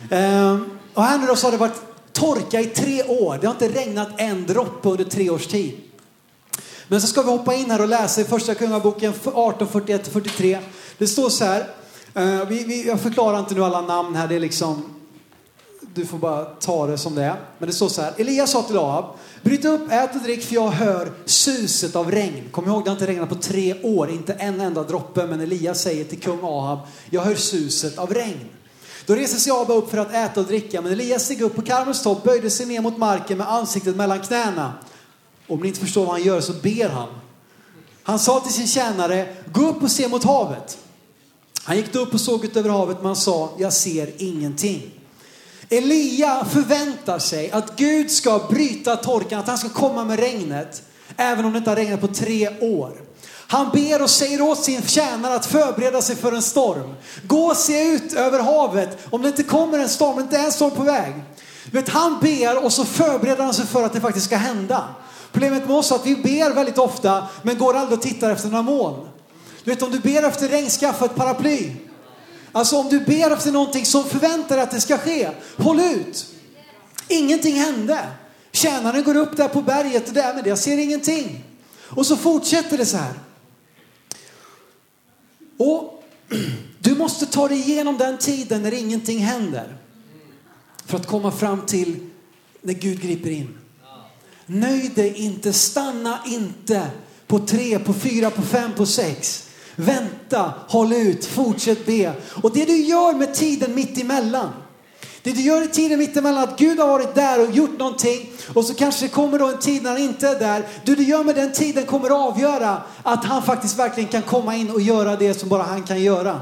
Ehm, 0.09 0.69
och 0.93 1.03
här 1.03 1.17
nu 1.17 1.27
då 1.27 1.35
så 1.35 1.47
har 1.47 1.51
det 1.51 1.57
varit 1.57 1.81
torka 2.13 2.59
i 2.59 2.65
tre 2.65 3.03
år. 3.03 3.37
Det 3.41 3.47
har 3.47 3.53
inte 3.53 3.69
regnat 3.69 4.09
en 4.17 4.45
droppe 4.45 4.89
under 4.89 5.03
tre 5.03 5.29
års 5.29 5.47
tid. 5.47 5.77
Men 6.87 7.01
så 7.01 7.07
ska 7.07 7.21
vi 7.21 7.29
hoppa 7.29 7.53
in 7.53 7.71
här 7.71 7.81
och 7.81 7.87
läsa 7.87 8.21
i 8.21 8.23
första 8.23 8.55
kungaboken 8.55 9.13
18, 9.33 9.67
41-43. 9.67 10.57
Det 10.97 11.07
står 11.07 11.29
så 11.29 11.45
här. 11.45 11.67
Eh, 12.13 12.47
vi, 12.47 12.63
vi, 12.63 12.87
jag 12.87 12.99
förklarar 12.99 13.39
inte 13.39 13.55
nu 13.55 13.63
alla 13.63 13.81
namn 13.81 14.15
här. 14.15 14.27
Det 14.27 14.35
är 14.35 14.39
liksom, 14.39 14.83
du 15.93 16.05
får 16.05 16.17
bara 16.17 16.45
ta 16.45 16.87
det 16.87 16.97
som 16.97 17.15
det 17.15 17.23
är. 17.23 17.35
Men 17.57 17.67
det 17.67 17.73
står 17.73 17.89
så 17.89 18.01
här. 18.01 18.13
Elias 18.17 18.51
sa 18.51 18.63
till 18.63 18.77
Ahab. 18.77 19.05
Bryt 19.41 19.65
upp, 19.65 19.91
ät 19.91 20.15
och 20.15 20.21
drick 20.21 20.43
för 20.43 20.55
jag 20.55 20.69
hör 20.69 21.11
suset 21.25 21.95
av 21.95 22.11
regn. 22.11 22.49
Kom 22.51 22.67
ihåg, 22.67 22.83
det 22.83 22.89
har 22.89 22.95
inte 22.95 23.07
regnat 23.07 23.29
på 23.29 23.35
tre 23.35 23.83
år. 23.83 24.09
Inte 24.09 24.33
en 24.33 24.61
enda 24.61 24.83
droppe. 24.83 25.25
Men 25.25 25.41
Elias 25.41 25.81
säger 25.81 26.05
till 26.05 26.19
kung 26.19 26.39
Ahab. 26.43 26.79
Jag 27.09 27.21
hör 27.21 27.35
suset 27.35 27.97
av 27.97 28.13
regn. 28.13 28.49
Då 29.05 29.15
reser 29.15 29.37
sig 29.37 29.51
Ahab 29.51 29.69
upp 29.69 29.89
för 29.89 29.97
att 29.97 30.13
äta 30.13 30.39
och 30.39 30.45
dricka. 30.45 30.81
Men 30.81 30.91
Elias 30.91 31.25
steg 31.25 31.41
upp 31.41 31.55
på 31.55 31.61
Karmels 31.61 32.03
topp, 32.03 32.23
böjde 32.23 32.49
sig 32.49 32.65
ner 32.65 32.81
mot 32.81 32.97
marken 32.97 33.37
med 33.37 33.51
ansiktet 33.51 33.95
mellan 33.95 34.19
knäna. 34.19 34.73
Om 35.47 35.59
ni 35.59 35.67
inte 35.67 35.79
förstår 35.79 36.05
vad 36.05 36.11
han 36.11 36.23
gör 36.23 36.41
så 36.41 36.53
ber 36.53 36.89
han. 36.89 37.09
Han 38.03 38.19
sa 38.19 38.39
till 38.39 38.53
sin 38.53 38.67
tjänare, 38.67 39.35
gå 39.53 39.67
upp 39.67 39.83
och 39.83 39.91
se 39.91 40.07
mot 40.07 40.23
havet. 40.23 40.77
Han 41.63 41.77
gick 41.77 41.95
upp 41.95 42.13
och 42.13 42.21
såg 42.21 42.45
ut 42.45 42.57
över 42.57 42.69
havet 42.69 42.97
men 42.97 43.05
han 43.05 43.15
sa, 43.15 43.49
jag 43.57 43.73
ser 43.73 44.11
ingenting. 44.17 45.00
Elia 45.73 46.45
förväntar 46.45 47.19
sig 47.19 47.51
att 47.51 47.75
Gud 47.75 48.11
ska 48.11 48.39
bryta 48.49 48.95
torkan, 48.95 49.39
att 49.39 49.47
han 49.47 49.57
ska 49.57 49.69
komma 49.69 50.03
med 50.03 50.19
regnet, 50.19 50.81
även 51.17 51.45
om 51.45 51.51
det 51.51 51.57
inte 51.57 51.69
har 51.69 51.75
regnat 51.75 52.01
på 52.01 52.07
tre 52.07 52.49
år. 52.59 52.93
Han 53.47 53.69
ber 53.73 54.01
och 54.01 54.09
säger 54.09 54.41
åt 54.41 54.63
sin 54.63 54.81
tjänare 54.81 55.35
att 55.35 55.45
förbereda 55.45 56.01
sig 56.01 56.15
för 56.15 56.31
en 56.31 56.41
storm. 56.41 56.95
Gå 57.23 57.45
och 57.45 57.57
se 57.57 57.87
ut 57.87 58.13
över 58.13 58.39
havet 58.39 58.97
om 59.09 59.21
det 59.21 59.27
inte 59.27 59.43
kommer 59.43 59.79
en 59.79 59.89
storm, 59.89 60.11
om 60.11 60.17
det 60.17 60.21
inte 60.21 60.37
är 60.37 60.45
en 60.45 60.51
storm 60.51 60.71
på 60.71 60.83
väg. 60.83 61.13
Vet, 61.71 61.89
han 61.89 62.19
ber 62.21 62.65
och 62.65 62.73
så 62.73 62.85
förbereder 62.85 63.43
han 63.43 63.53
sig 63.53 63.65
för 63.65 63.83
att 63.83 63.93
det 63.93 64.01
faktiskt 64.01 64.25
ska 64.25 64.37
hända. 64.37 64.83
Problemet 65.31 65.67
med 65.67 65.77
oss 65.77 65.91
är 65.91 65.95
att 65.95 66.05
vi 66.05 66.15
ber 66.15 66.53
väldigt 66.53 66.77
ofta 66.77 67.27
men 67.41 67.57
går 67.57 67.73
aldrig 67.73 67.97
och 67.97 68.03
tittar 68.03 68.31
efter 68.31 68.47
några 68.47 68.63
moln. 68.63 69.07
Du 69.63 69.71
vet 69.71 69.81
om 69.81 69.91
du 69.91 69.99
ber 69.99 70.23
efter 70.23 70.49
regn, 70.49 70.69
skaffa 70.69 71.05
ett 71.05 71.15
paraply. 71.15 71.71
Alltså 72.51 72.77
om 72.77 72.89
du 72.89 72.99
ber 72.99 73.31
efter 73.31 73.51
någonting 73.51 73.85
som 73.85 74.03
förväntar 74.03 74.55
dig 74.55 74.63
att 74.63 74.71
det 74.71 74.81
ska 74.81 74.97
ske, 74.97 75.29
håll 75.57 75.79
ut. 75.79 76.25
Ingenting 77.07 77.55
hände. 77.55 78.07
Tjänaren 78.51 79.03
går 79.03 79.15
upp 79.15 79.37
där 79.37 79.47
på 79.47 79.61
berget 79.61 80.07
och 80.07 80.13
där 80.13 80.33
med 80.33 80.43
det, 80.43 80.49
jag 80.49 80.59
ser 80.59 80.77
ingenting. 80.77 81.43
Och 81.79 82.05
så 82.05 82.17
fortsätter 82.17 82.77
det 82.77 82.85
så 82.85 82.97
här. 82.97 83.13
Och 85.57 86.03
du 86.79 86.95
måste 86.95 87.25
ta 87.25 87.47
dig 87.47 87.57
igenom 87.57 87.97
den 87.97 88.17
tiden 88.17 88.63
när 88.63 88.73
ingenting 88.73 89.19
händer. 89.19 89.77
För 90.85 90.97
att 90.97 91.07
komma 91.07 91.31
fram 91.31 91.65
till 91.65 91.99
när 92.61 92.73
Gud 92.73 93.01
griper 93.01 93.29
in. 93.29 93.57
Nöj 94.45 94.91
dig 94.95 95.13
inte, 95.13 95.53
stanna 95.53 96.19
inte 96.25 96.87
på 97.27 97.39
tre, 97.39 97.79
på 97.79 97.93
fyra, 97.93 98.29
på 98.29 98.41
fem, 98.41 98.71
på 98.73 98.85
sex. 98.85 99.47
Vänta, 99.75 100.53
håll 100.67 100.93
ut, 100.93 101.25
fortsätt 101.25 101.85
be. 101.85 102.13
Och 102.43 102.53
det 102.53 102.65
du 102.65 102.75
gör 102.75 103.13
med 103.13 103.33
tiden 103.33 103.75
mitt 103.75 104.01
emellan. 104.01 104.49
Det 105.23 105.31
du 105.31 105.41
gör 105.41 105.63
i 105.63 105.67
tiden 105.67 105.99
mittemellan, 105.99 106.43
att 106.43 106.59
Gud 106.59 106.79
har 106.79 106.87
varit 106.87 107.15
där 107.15 107.47
och 107.47 107.55
gjort 107.55 107.79
någonting 107.79 108.29
och 108.53 108.65
så 108.65 108.73
kanske 108.73 109.05
det 109.05 109.09
kommer 109.09 109.39
då 109.39 109.47
en 109.47 109.59
tid 109.59 109.83
när 109.83 109.91
han 109.91 110.01
inte 110.01 110.27
är 110.27 110.39
där. 110.39 110.67
Det 110.85 110.95
du 110.95 111.03
gör 111.03 111.23
med 111.23 111.35
den 111.35 111.51
tiden 111.51 111.85
kommer 111.85 112.05
att 112.05 112.33
avgöra 112.33 112.81
att 113.03 113.25
han 113.25 113.43
faktiskt 113.43 113.79
verkligen 113.79 114.09
kan 114.09 114.21
komma 114.21 114.55
in 114.55 114.69
och 114.69 114.81
göra 114.81 115.15
det 115.15 115.33
som 115.33 115.49
bara 115.49 115.63
han 115.63 115.83
kan 115.83 116.01
göra. 116.01 116.41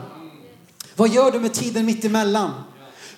Vad 0.96 1.10
gör 1.10 1.32
du 1.32 1.40
med 1.40 1.54
tiden 1.54 1.86
mittemellan? 1.86 2.52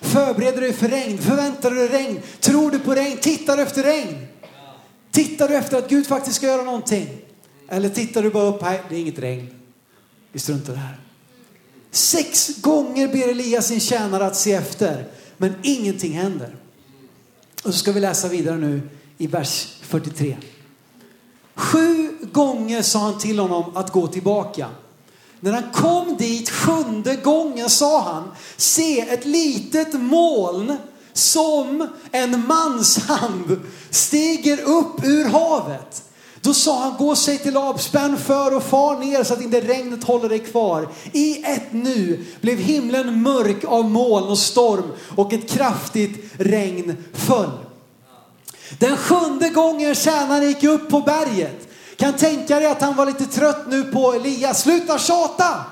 Förbereder 0.00 0.60
du 0.60 0.66
dig 0.66 0.72
för 0.72 0.88
regn? 0.88 1.18
Förväntar 1.18 1.70
du 1.70 1.76
dig 1.76 1.88
regn? 1.88 2.20
Tror 2.40 2.70
du 2.70 2.78
på 2.78 2.94
regn? 2.94 3.16
Tittar 3.16 3.56
du 3.56 3.62
efter 3.62 3.82
regn? 3.82 4.26
Tittar 5.10 5.48
du 5.48 5.54
efter 5.54 5.78
att 5.78 5.88
Gud 5.88 6.06
faktiskt 6.06 6.36
ska 6.36 6.46
göra 6.46 6.62
någonting? 6.62 7.08
Eller 7.68 7.88
tittar 7.88 8.22
du 8.22 8.30
bara 8.30 8.44
upp, 8.44 8.62
nej 8.62 8.82
det 8.88 8.94
är 8.94 9.00
inget 9.00 9.18
regn. 9.18 9.61
Vi 10.32 10.38
struntar 10.38 10.72
i 10.72 10.76
det 10.76 10.82
här. 10.82 11.00
Sex 11.90 12.56
gånger 12.60 13.08
ber 13.08 13.28
Elias 13.28 13.66
sin 13.66 13.80
tjänare 13.80 14.26
att 14.26 14.36
se 14.36 14.52
efter, 14.52 15.08
men 15.36 15.54
ingenting 15.62 16.12
händer. 16.12 16.56
Och 17.64 17.72
så 17.72 17.78
ska 17.78 17.92
vi 17.92 18.00
läsa 18.00 18.28
vidare 18.28 18.56
nu 18.56 18.88
i 19.18 19.26
vers 19.26 19.76
43. 19.82 20.36
Sju 21.54 22.16
gånger 22.32 22.82
sa 22.82 22.98
han 22.98 23.18
till 23.18 23.38
honom 23.38 23.76
att 23.76 23.92
gå 23.92 24.06
tillbaka. 24.06 24.68
När 25.40 25.52
han 25.52 25.72
kom 25.72 26.16
dit 26.16 26.50
sjunde 26.50 27.16
gången 27.16 27.70
sa 27.70 28.02
han, 28.02 28.30
se 28.56 29.00
ett 29.00 29.24
litet 29.24 29.94
moln 29.94 30.76
som 31.12 31.88
en 32.10 32.46
mans 32.46 32.98
hand 32.98 33.60
stiger 33.90 34.60
upp 34.60 35.04
ur 35.04 35.24
havet. 35.24 36.11
Då 36.42 36.54
sa 36.54 36.82
han, 36.82 36.96
gå 36.98 37.08
och 37.08 37.18
säg 37.18 37.38
till 37.38 37.56
avspänn 37.56 38.18
för 38.18 38.56
och 38.56 38.62
far 38.62 38.98
ner 38.98 39.24
så 39.24 39.34
att 39.34 39.42
inte 39.42 39.60
regnet 39.60 40.04
håller 40.04 40.28
dig 40.28 40.38
kvar. 40.38 40.88
I 41.12 41.44
ett 41.44 41.72
nu 41.72 42.24
blev 42.40 42.58
himlen 42.58 43.22
mörk 43.22 43.64
av 43.64 43.90
moln 43.90 44.28
och 44.28 44.38
storm 44.38 44.84
och 45.16 45.32
ett 45.32 45.50
kraftigt 45.50 46.32
regn 46.38 46.96
föll. 47.12 47.50
Den 48.78 48.96
sjunde 48.96 49.48
gången 49.48 49.94
tjänaren 49.94 50.48
gick 50.48 50.64
upp 50.64 50.90
på 50.90 51.00
berget. 51.00 51.68
Kan 51.96 52.12
tänka 52.12 52.58
dig 52.58 52.66
att 52.66 52.82
han 52.82 52.96
var 52.96 53.06
lite 53.06 53.26
trött 53.26 53.66
nu 53.68 53.82
på 53.82 54.12
Elias. 54.12 54.62
Sluta 54.62 54.98
tjata! 54.98 55.64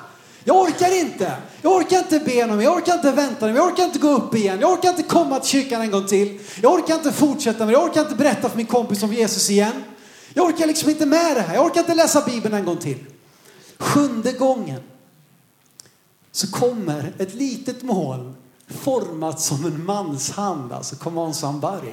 Jag 0.45 0.57
orkar 0.57 0.99
inte. 1.01 1.33
Jag 1.63 1.73
orkar 1.73 1.99
inte 1.99 2.19
be 2.19 2.43
honom. 2.43 2.63
jag 2.63 2.77
orkar 2.77 2.95
inte 2.95 3.13
vänta, 3.13 3.41
honom. 3.41 3.57
jag 3.57 3.67
orkar 3.67 3.85
inte 3.85 3.99
gå 3.99 4.09
upp 4.09 4.35
igen, 4.35 4.59
jag 4.61 4.73
orkar 4.73 4.89
inte 4.89 5.03
komma 5.03 5.41
till 5.41 5.51
kyrkan 5.51 5.81
en 5.81 5.91
gång 5.91 6.07
till. 6.07 6.39
Jag 6.63 6.73
orkar 6.73 6.95
inte 6.95 7.13
fortsätta, 7.13 7.65
men 7.65 7.75
jag 7.75 7.85
orkar 7.85 8.01
inte 8.01 8.15
berätta 8.15 8.49
för 8.49 8.57
min 8.57 8.67
kompis 8.67 9.03
om 9.03 9.13
Jesus 9.13 9.51
igen. 9.51 9.73
Jag 10.35 10.47
orkar 10.47 10.67
liksom 10.67 10.91
inte 10.91 11.07
med 11.07 11.37
det 11.37 11.41
här. 11.41 11.55
Jag 11.55 11.67
orkar 11.67 11.81
inte 11.81 11.95
läsa 11.95 12.25
Bibeln 12.27 12.55
en 12.55 12.65
gång 12.65 12.77
till. 12.77 13.05
Sjunde 13.79 14.33
gången 14.33 14.81
så 16.33 16.51
kommer 16.51 17.13
ett 17.19 17.35
litet 17.35 17.83
moln 17.83 18.37
format 18.69 19.41
som 19.41 19.65
en 19.65 19.85
mans 19.85 20.31
hand, 20.31 20.73
alltså 20.73 20.97
come 20.97 21.21
on 21.21 21.35
somebody. 21.35 21.93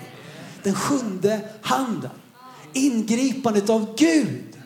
Den 0.64 0.76
sjunde 0.76 1.40
handen. 1.62 2.12
Ingripandet 2.74 3.70
av 3.70 3.96
Gud 3.98 4.58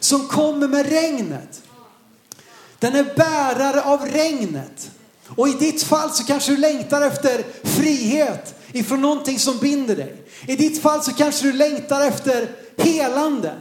som 0.00 0.28
kommer 0.28 0.68
med 0.68 0.88
regnet. 0.88 1.62
Den 2.78 2.94
är 2.94 3.14
bärare 3.16 3.82
av 3.82 4.06
regnet. 4.06 4.90
Och 5.28 5.48
i 5.48 5.52
ditt 5.52 5.82
fall 5.82 6.10
så 6.10 6.24
kanske 6.24 6.52
du 6.52 6.56
längtar 6.56 7.02
efter 7.02 7.44
frihet 7.62 8.54
ifrån 8.74 9.00
någonting 9.00 9.38
som 9.38 9.58
binder 9.58 9.96
dig. 9.96 10.16
I 10.46 10.56
ditt 10.56 10.82
fall 10.82 11.02
så 11.02 11.12
kanske 11.12 11.46
du 11.46 11.52
längtar 11.52 12.00
efter 12.00 12.48
helande. 12.76 13.52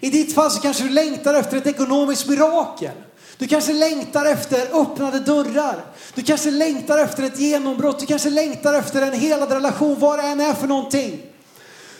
I 0.00 0.10
ditt 0.10 0.34
fall 0.34 0.50
så 0.50 0.60
kanske 0.60 0.82
du 0.84 0.90
längtar 0.90 1.34
efter 1.34 1.56
ett 1.56 1.66
ekonomiskt 1.66 2.28
mirakel. 2.28 2.92
Du 3.38 3.46
kanske 3.46 3.72
längtar 3.72 4.24
efter 4.24 4.80
öppnade 4.80 5.20
dörrar. 5.20 5.84
Du 6.14 6.22
kanske 6.22 6.50
längtar 6.50 6.98
efter 6.98 7.22
ett 7.22 7.40
genombrott. 7.40 7.98
Du 7.98 8.06
kanske 8.06 8.30
längtar 8.30 8.74
efter 8.74 9.02
en 9.02 9.12
helad 9.12 9.52
relation, 9.52 9.96
vad 9.98 10.18
det 10.18 10.22
än 10.22 10.40
är 10.40 10.54
för 10.54 10.66
någonting. 10.66 11.20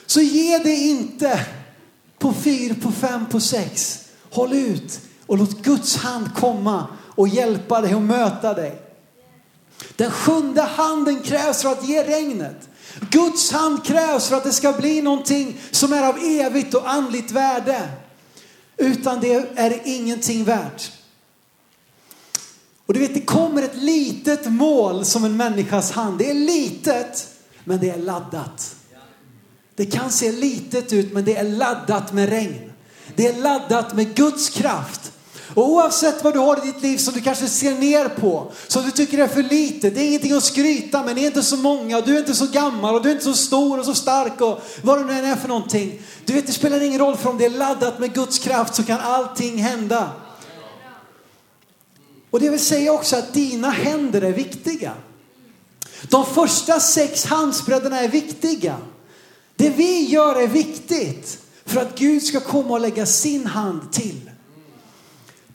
Så 0.06 0.20
ge 0.20 0.58
det 0.58 0.74
inte 0.74 1.40
på 2.18 2.32
fyra, 2.32 2.74
på 2.82 2.92
fem, 2.92 3.26
på 3.26 3.40
sex. 3.40 4.04
Håll 4.30 4.52
ut 4.52 5.00
och 5.26 5.38
låt 5.38 5.62
Guds 5.62 5.96
hand 5.96 6.34
komma 6.36 6.86
och 6.98 7.28
hjälpa 7.28 7.80
dig 7.80 7.94
och 7.94 8.02
möta 8.02 8.54
dig. 8.54 8.87
Den 9.96 10.10
sjunde 10.10 10.62
handen 10.62 11.22
krävs 11.22 11.62
för 11.62 11.72
att 11.72 11.88
ge 11.88 12.04
regnet. 12.04 12.68
Guds 13.10 13.52
hand 13.52 13.84
krävs 13.84 14.28
för 14.28 14.36
att 14.36 14.44
det 14.44 14.52
ska 14.52 14.72
bli 14.72 15.02
någonting 15.02 15.60
som 15.70 15.92
är 15.92 16.08
av 16.08 16.18
evigt 16.18 16.74
och 16.74 16.90
andligt 16.90 17.30
värde. 17.30 17.88
Utan 18.76 19.20
det 19.20 19.32
är 19.56 19.70
det 19.70 19.80
ingenting 19.84 20.44
värt. 20.44 20.92
Och 22.86 22.94
du 22.94 23.00
vet, 23.00 23.14
det 23.14 23.20
kommer 23.20 23.62
ett 23.62 23.76
litet 23.76 24.52
mål 24.52 25.04
som 25.04 25.24
en 25.24 25.36
människas 25.36 25.90
hand. 25.90 26.18
Det 26.18 26.30
är 26.30 26.34
litet, 26.34 27.28
men 27.64 27.80
det 27.80 27.90
är 27.90 27.98
laddat. 27.98 28.76
Det 29.74 29.86
kan 29.86 30.10
se 30.10 30.32
litet 30.32 30.92
ut, 30.92 31.12
men 31.12 31.24
det 31.24 31.36
är 31.36 31.44
laddat 31.44 32.12
med 32.12 32.28
regn. 32.28 32.72
Det 33.16 33.26
är 33.26 33.42
laddat 33.42 33.94
med 33.94 34.14
Guds 34.14 34.50
kraft. 34.50 35.12
Och 35.54 35.68
oavsett 35.68 36.24
vad 36.24 36.32
du 36.32 36.38
har 36.38 36.64
i 36.64 36.66
ditt 36.66 36.82
liv 36.82 36.98
som 36.98 37.14
du 37.14 37.20
kanske 37.20 37.46
ser 37.46 37.74
ner 37.74 38.08
på, 38.08 38.52
som 38.66 38.84
du 38.84 38.90
tycker 38.90 39.18
är 39.18 39.28
för 39.28 39.42
lite, 39.42 39.90
det 39.90 40.00
är 40.00 40.06
ingenting 40.06 40.32
att 40.32 40.44
skryta 40.44 41.02
med, 41.02 41.16
ni 41.16 41.22
är 41.22 41.26
inte 41.26 41.42
så 41.42 41.56
många, 41.56 41.98
och 41.98 42.04
du 42.06 42.14
är 42.14 42.18
inte 42.18 42.34
så 42.34 42.46
gammal 42.46 42.94
och 42.94 43.02
du 43.02 43.08
är 43.08 43.12
inte 43.12 43.24
så 43.24 43.34
stor 43.34 43.78
och 43.78 43.84
så 43.84 43.94
stark 43.94 44.40
och 44.40 44.60
vad 44.82 44.98
det 44.98 45.04
nu 45.04 45.12
än 45.12 45.24
är 45.24 45.36
för 45.36 45.48
någonting. 45.48 46.02
Du 46.24 46.32
vet, 46.32 46.46
det 46.46 46.52
spelar 46.52 46.80
ingen 46.80 46.98
roll 46.98 47.16
för 47.16 47.30
om 47.30 47.38
det 47.38 47.44
är 47.44 47.50
laddat 47.50 47.98
med 47.98 48.14
Guds 48.14 48.38
kraft 48.38 48.74
så 48.74 48.82
kan 48.82 49.00
allting 49.00 49.58
hända. 49.58 50.10
Och 52.30 52.40
det 52.40 52.50
vill 52.50 52.60
säga 52.60 52.92
också 52.92 53.16
att 53.16 53.32
dina 53.32 53.70
händer 53.70 54.22
är 54.22 54.32
viktiga. 54.32 54.92
De 56.10 56.26
första 56.26 56.80
sex 56.80 57.24
handsbredderna 57.24 58.00
är 58.00 58.08
viktiga. 58.08 58.76
Det 59.56 59.70
vi 59.70 60.04
gör 60.04 60.42
är 60.42 60.46
viktigt 60.46 61.38
för 61.64 61.80
att 61.80 61.98
Gud 61.98 62.22
ska 62.22 62.40
komma 62.40 62.74
och 62.74 62.80
lägga 62.80 63.06
sin 63.06 63.46
hand 63.46 63.92
till. 63.92 64.30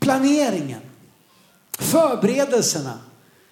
Planeringen, 0.04 0.82
förberedelserna, 1.80 3.00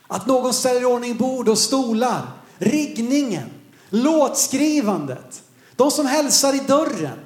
att 0.08 0.28
någon 0.28 0.54
ställer 0.54 0.82
i 0.82 0.86
ordning 0.86 1.18
bord 1.18 1.50
och 1.50 1.58
stolar, 1.58 2.28
riggningen, 2.58 3.50
låtskrivandet, 3.90 5.44
de 5.76 5.92
som 5.92 6.06
hälsar 6.06 6.54
i 6.54 6.60
dörren, 6.60 7.20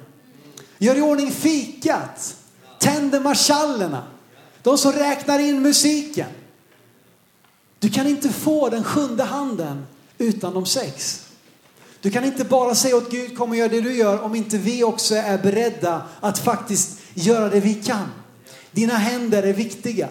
gör 0.78 0.96
i 0.96 1.00
ordning 1.00 1.30
fikat, 1.30 2.36
tänder 2.78 3.20
marschallerna, 3.20 4.06
de 4.62 4.78
som 4.78 4.92
räknar 4.92 5.38
in 5.38 5.62
musiken. 5.62 6.30
Du 7.78 7.90
kan 7.90 8.06
inte 8.06 8.28
få 8.28 8.68
den 8.68 8.84
sjunde 8.84 9.24
handen 9.24 9.86
utan 10.18 10.54
de 10.54 10.66
sex. 10.66 11.26
Du 12.00 12.10
kan 12.10 12.24
inte 12.24 12.44
bara 12.44 12.74
säga 12.74 12.96
åt 12.96 13.10
Gud 13.10 13.38
kom 13.38 13.50
och 13.50 13.56
gör 13.56 13.68
det 13.68 13.80
du 13.80 13.96
gör 13.96 14.20
om 14.20 14.34
inte 14.34 14.58
vi 14.58 14.84
också 14.84 15.14
är 15.14 15.38
beredda 15.38 16.02
att 16.20 16.38
faktiskt 16.38 16.98
göra 17.14 17.48
det 17.48 17.60
vi 17.60 17.74
kan. 17.74 18.08
Dina 18.76 18.94
händer 18.94 19.42
är 19.42 19.52
viktiga. 19.52 20.08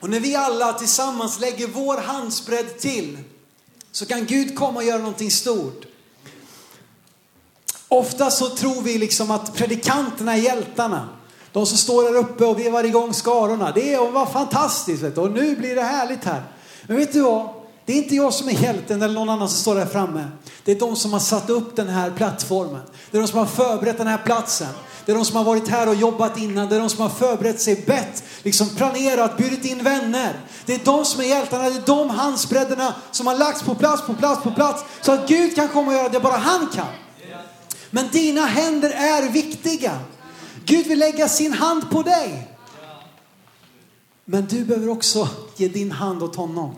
Och 0.00 0.10
när 0.10 0.20
vi 0.20 0.34
alla 0.34 0.72
tillsammans 0.72 1.40
lägger 1.40 1.66
vår 1.66 1.96
handsbredd 1.96 2.78
till 2.78 3.18
så 3.92 4.06
kan 4.06 4.26
Gud 4.26 4.56
komma 4.56 4.78
och 4.78 4.84
göra 4.84 4.98
någonting 4.98 5.30
stort. 5.30 5.86
Ofta 7.88 8.30
så 8.30 8.48
tror 8.48 8.82
vi 8.82 8.98
liksom 8.98 9.30
att 9.30 9.54
predikanterna 9.54 10.32
är 10.34 10.40
hjältarna. 10.40 11.08
De 11.52 11.66
som 11.66 11.78
står 11.78 12.02
där 12.02 12.18
uppe 12.18 12.44
och 12.44 12.58
vevar 12.58 12.84
igång 12.84 13.14
skarorna. 13.14 13.72
Det 13.72 13.94
är, 13.94 14.10
var 14.10 14.26
fantastiskt 14.26 15.02
vet 15.02 15.14
du. 15.14 15.20
och 15.20 15.30
nu 15.30 15.56
blir 15.56 15.74
det 15.74 15.82
härligt 15.82 16.24
här. 16.24 16.42
Men 16.86 16.96
vet 16.96 17.12
du 17.12 17.20
vad? 17.20 17.48
Det 17.84 17.92
är 17.92 17.96
inte 17.96 18.14
jag 18.14 18.34
som 18.34 18.48
är 18.48 18.52
hjälten 18.52 19.02
eller 19.02 19.14
någon 19.14 19.28
annan 19.28 19.48
som 19.48 19.58
står 19.58 19.74
där 19.74 19.86
framme. 19.86 20.28
Det 20.64 20.72
är 20.72 20.78
de 20.78 20.96
som 20.96 21.12
har 21.12 21.20
satt 21.20 21.50
upp 21.50 21.76
den 21.76 21.88
här 21.88 22.10
plattformen. 22.10 22.82
Det 23.10 23.16
är 23.16 23.22
de 23.22 23.28
som 23.28 23.38
har 23.38 23.46
förberett 23.46 23.98
den 23.98 24.06
här 24.06 24.22
platsen. 24.24 24.74
Det 25.08 25.12
är 25.12 25.16
de 25.16 25.24
som 25.24 25.36
har 25.36 25.44
varit 25.44 25.68
här 25.68 25.88
och 25.88 25.94
jobbat 25.94 26.38
innan. 26.38 26.68
Det 26.68 26.76
är 26.76 26.80
de 26.80 26.90
som 26.90 27.00
har 27.00 27.08
förberett 27.08 27.60
sig, 27.60 27.84
bett, 27.86 28.22
liksom 28.42 28.68
planerat, 28.68 29.36
bjudit 29.36 29.64
in 29.64 29.84
vänner. 29.84 30.40
Det 30.66 30.74
är 30.74 30.80
de 30.84 31.04
som 31.04 31.20
är 31.20 31.24
hjältarna. 31.24 31.70
Det 31.70 31.76
är 31.76 31.86
de 31.86 32.10
handsbredderna 32.10 32.94
som 33.10 33.26
har 33.26 33.36
lagts 33.36 33.62
på 33.62 33.74
plats, 33.74 34.06
på 34.06 34.14
plats, 34.14 34.42
på 34.42 34.50
plats. 34.50 34.84
Så 35.00 35.12
att 35.12 35.28
Gud 35.28 35.54
kan 35.54 35.68
komma 35.68 35.90
och 35.90 35.96
göra 35.96 36.08
det 36.08 36.20
bara 36.20 36.36
han 36.36 36.66
kan. 36.66 36.86
Men 37.90 38.08
dina 38.08 38.44
händer 38.44 38.90
är 38.90 39.28
viktiga. 39.28 39.98
Gud 40.64 40.86
vill 40.86 40.98
lägga 40.98 41.28
sin 41.28 41.52
hand 41.52 41.90
på 41.90 42.02
dig. 42.02 42.48
Men 44.24 44.46
du 44.46 44.64
behöver 44.64 44.88
också 44.88 45.28
ge 45.56 45.68
din 45.68 45.92
hand 45.92 46.22
åt 46.22 46.36
honom. 46.36 46.74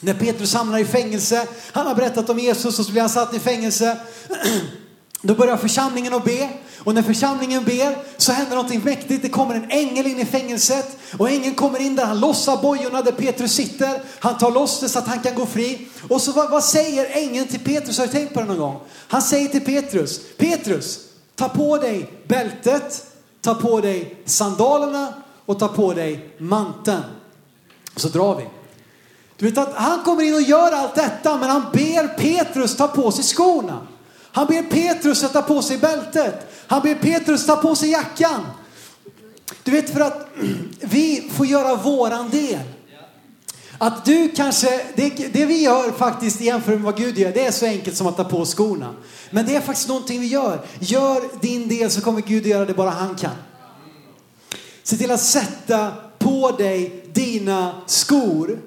När 0.00 0.14
Petrus 0.14 0.54
hamnar 0.54 0.78
i 0.78 0.84
fängelse, 0.84 1.46
han 1.72 1.86
har 1.86 1.94
berättat 1.94 2.30
om 2.30 2.38
Jesus 2.38 2.78
och 2.78 2.86
så 2.86 2.92
blir 2.92 3.02
han 3.02 3.10
satt 3.10 3.34
i 3.34 3.38
fängelse. 3.38 4.00
Då 5.22 5.34
börjar 5.34 5.56
församlingen 5.56 6.14
att 6.14 6.24
be 6.24 6.48
och 6.84 6.94
när 6.94 7.02
församlingen 7.02 7.64
ber 7.64 7.96
så 8.16 8.32
händer 8.32 8.56
någonting 8.56 8.80
mäktigt. 8.84 9.22
Det 9.22 9.28
kommer 9.28 9.54
en 9.54 9.70
ängel 9.70 10.06
in 10.06 10.18
i 10.18 10.24
fängelset 10.24 10.98
och 11.18 11.30
ängeln 11.30 11.54
kommer 11.54 11.80
in 11.80 11.96
där, 11.96 12.04
han 12.04 12.20
lossar 12.20 12.62
bojorna 12.62 13.02
där 13.02 13.12
Petrus 13.12 13.52
sitter. 13.52 14.02
Han 14.18 14.38
tar 14.38 14.50
loss 14.50 14.80
det 14.80 14.88
så 14.88 14.98
att 14.98 15.06
han 15.06 15.20
kan 15.20 15.34
gå 15.34 15.46
fri. 15.46 15.88
Och 16.08 16.20
så 16.20 16.32
vad, 16.32 16.50
vad 16.50 16.64
säger 16.64 17.06
ängeln 17.10 17.46
till 17.46 17.60
Petrus? 17.60 17.98
Har 17.98 18.06
du 18.06 18.12
tänkt 18.12 18.34
på 18.34 18.40
det 18.40 18.46
någon 18.46 18.58
gång? 18.58 18.80
Han 19.08 19.22
säger 19.22 19.48
till 19.48 19.64
Petrus, 19.64 20.20
Petrus, 20.36 20.98
ta 21.34 21.48
på 21.48 21.76
dig 21.76 22.10
bältet, 22.26 23.06
ta 23.40 23.54
på 23.54 23.80
dig 23.80 24.16
sandalerna 24.24 25.14
och 25.46 25.58
ta 25.58 25.68
på 25.68 25.94
dig 25.94 26.34
manteln. 26.38 27.02
Så 27.96 28.08
drar 28.08 28.36
vi. 28.36 28.44
Du 29.36 29.46
vet 29.50 29.58
att 29.58 29.74
han 29.74 30.04
kommer 30.04 30.22
in 30.22 30.34
och 30.34 30.42
gör 30.42 30.72
allt 30.72 30.94
detta 30.94 31.36
men 31.36 31.50
han 31.50 31.62
ber 31.72 32.08
Petrus 32.08 32.76
ta 32.76 32.88
på 32.88 33.12
sig 33.12 33.24
skorna. 33.24 33.86
Han 34.38 34.46
ber 34.46 34.62
Petrus 34.62 35.18
sätta 35.18 35.42
på 35.42 35.62
sig 35.62 35.78
bältet. 35.78 36.34
Han 36.66 36.82
ber 36.82 36.94
Petrus 36.94 37.46
ta 37.46 37.56
på 37.56 37.76
sig 37.76 37.90
jackan. 37.90 38.46
Du 39.62 39.70
vet 39.70 39.90
för 39.90 40.00
att 40.00 40.28
vi 40.80 41.30
får 41.34 41.46
göra 41.46 41.76
våran 41.76 42.30
del. 42.30 42.60
Att 43.78 44.04
du 44.04 44.28
kanske, 44.28 44.80
det, 44.94 45.10
det 45.32 45.46
vi 45.46 45.62
gör 45.62 45.92
faktiskt 45.92 46.40
jämfört 46.40 46.74
med 46.74 46.82
vad 46.82 46.96
Gud 46.96 47.18
gör, 47.18 47.32
det 47.32 47.46
är 47.46 47.50
så 47.50 47.66
enkelt 47.66 47.96
som 47.96 48.06
att 48.06 48.16
ta 48.16 48.24
på 48.24 48.44
skorna. 48.44 48.94
Men 49.30 49.46
det 49.46 49.56
är 49.56 49.60
faktiskt 49.60 49.88
någonting 49.88 50.20
vi 50.20 50.26
gör. 50.26 50.66
Gör 50.78 51.40
din 51.40 51.68
del 51.68 51.90
så 51.90 52.00
kommer 52.00 52.20
Gud 52.20 52.46
göra 52.46 52.64
det 52.64 52.74
bara 52.74 52.90
han 52.90 53.16
kan. 53.16 53.34
Se 54.82 54.96
till 54.96 55.10
att 55.10 55.22
sätta 55.22 55.92
på 56.18 56.50
dig 56.50 57.04
dina 57.12 57.82
skor 57.86 58.58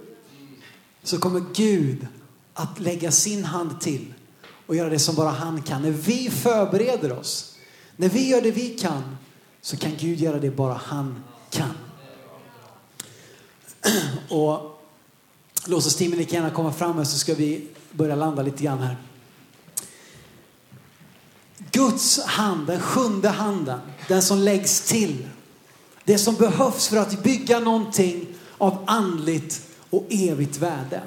så 1.03 1.17
kommer 1.17 1.43
Gud 1.53 2.07
att 2.53 2.79
lägga 2.79 3.11
sin 3.11 3.43
hand 3.43 3.81
till 3.81 4.13
och 4.71 4.77
göra 4.77 4.89
det 4.89 4.99
som 4.99 5.15
bara 5.15 5.29
han 5.29 5.61
kan. 5.61 5.81
När 5.81 5.91
vi 5.91 6.29
förbereder 6.29 7.19
oss, 7.19 7.55
när 7.95 8.09
vi 8.09 8.29
gör 8.29 8.41
det 8.41 8.51
vi 8.51 8.69
kan, 8.69 9.17
så 9.61 9.77
kan 9.77 9.91
Gud 9.97 10.19
göra 10.19 10.39
det 10.39 10.51
bara 10.51 10.73
han 10.73 11.23
kan. 11.49 11.71
Och 14.29 14.81
låt 15.65 15.85
oss 15.85 15.95
teamen 15.95 16.17
lika 16.17 16.35
gärna 16.35 16.49
komma 16.49 16.73
fram 16.73 16.97
här 16.97 17.03
så 17.03 17.17
ska 17.17 17.33
vi 17.33 17.67
börja 17.91 18.15
landa 18.15 18.41
lite 18.41 18.63
grann 18.63 18.79
här. 18.79 18.97
Guds 21.71 22.23
hand, 22.23 22.67
den 22.67 22.79
sjunde 22.79 23.29
handen, 23.29 23.79
den 24.07 24.21
som 24.21 24.37
läggs 24.37 24.81
till. 24.81 25.27
Det 26.03 26.17
som 26.17 26.35
behövs 26.35 26.87
för 26.87 26.97
att 26.97 27.23
bygga 27.23 27.59
någonting 27.59 28.27
av 28.57 28.83
andligt 28.87 29.61
och 29.89 30.05
evigt 30.09 30.57
värde. 30.57 31.01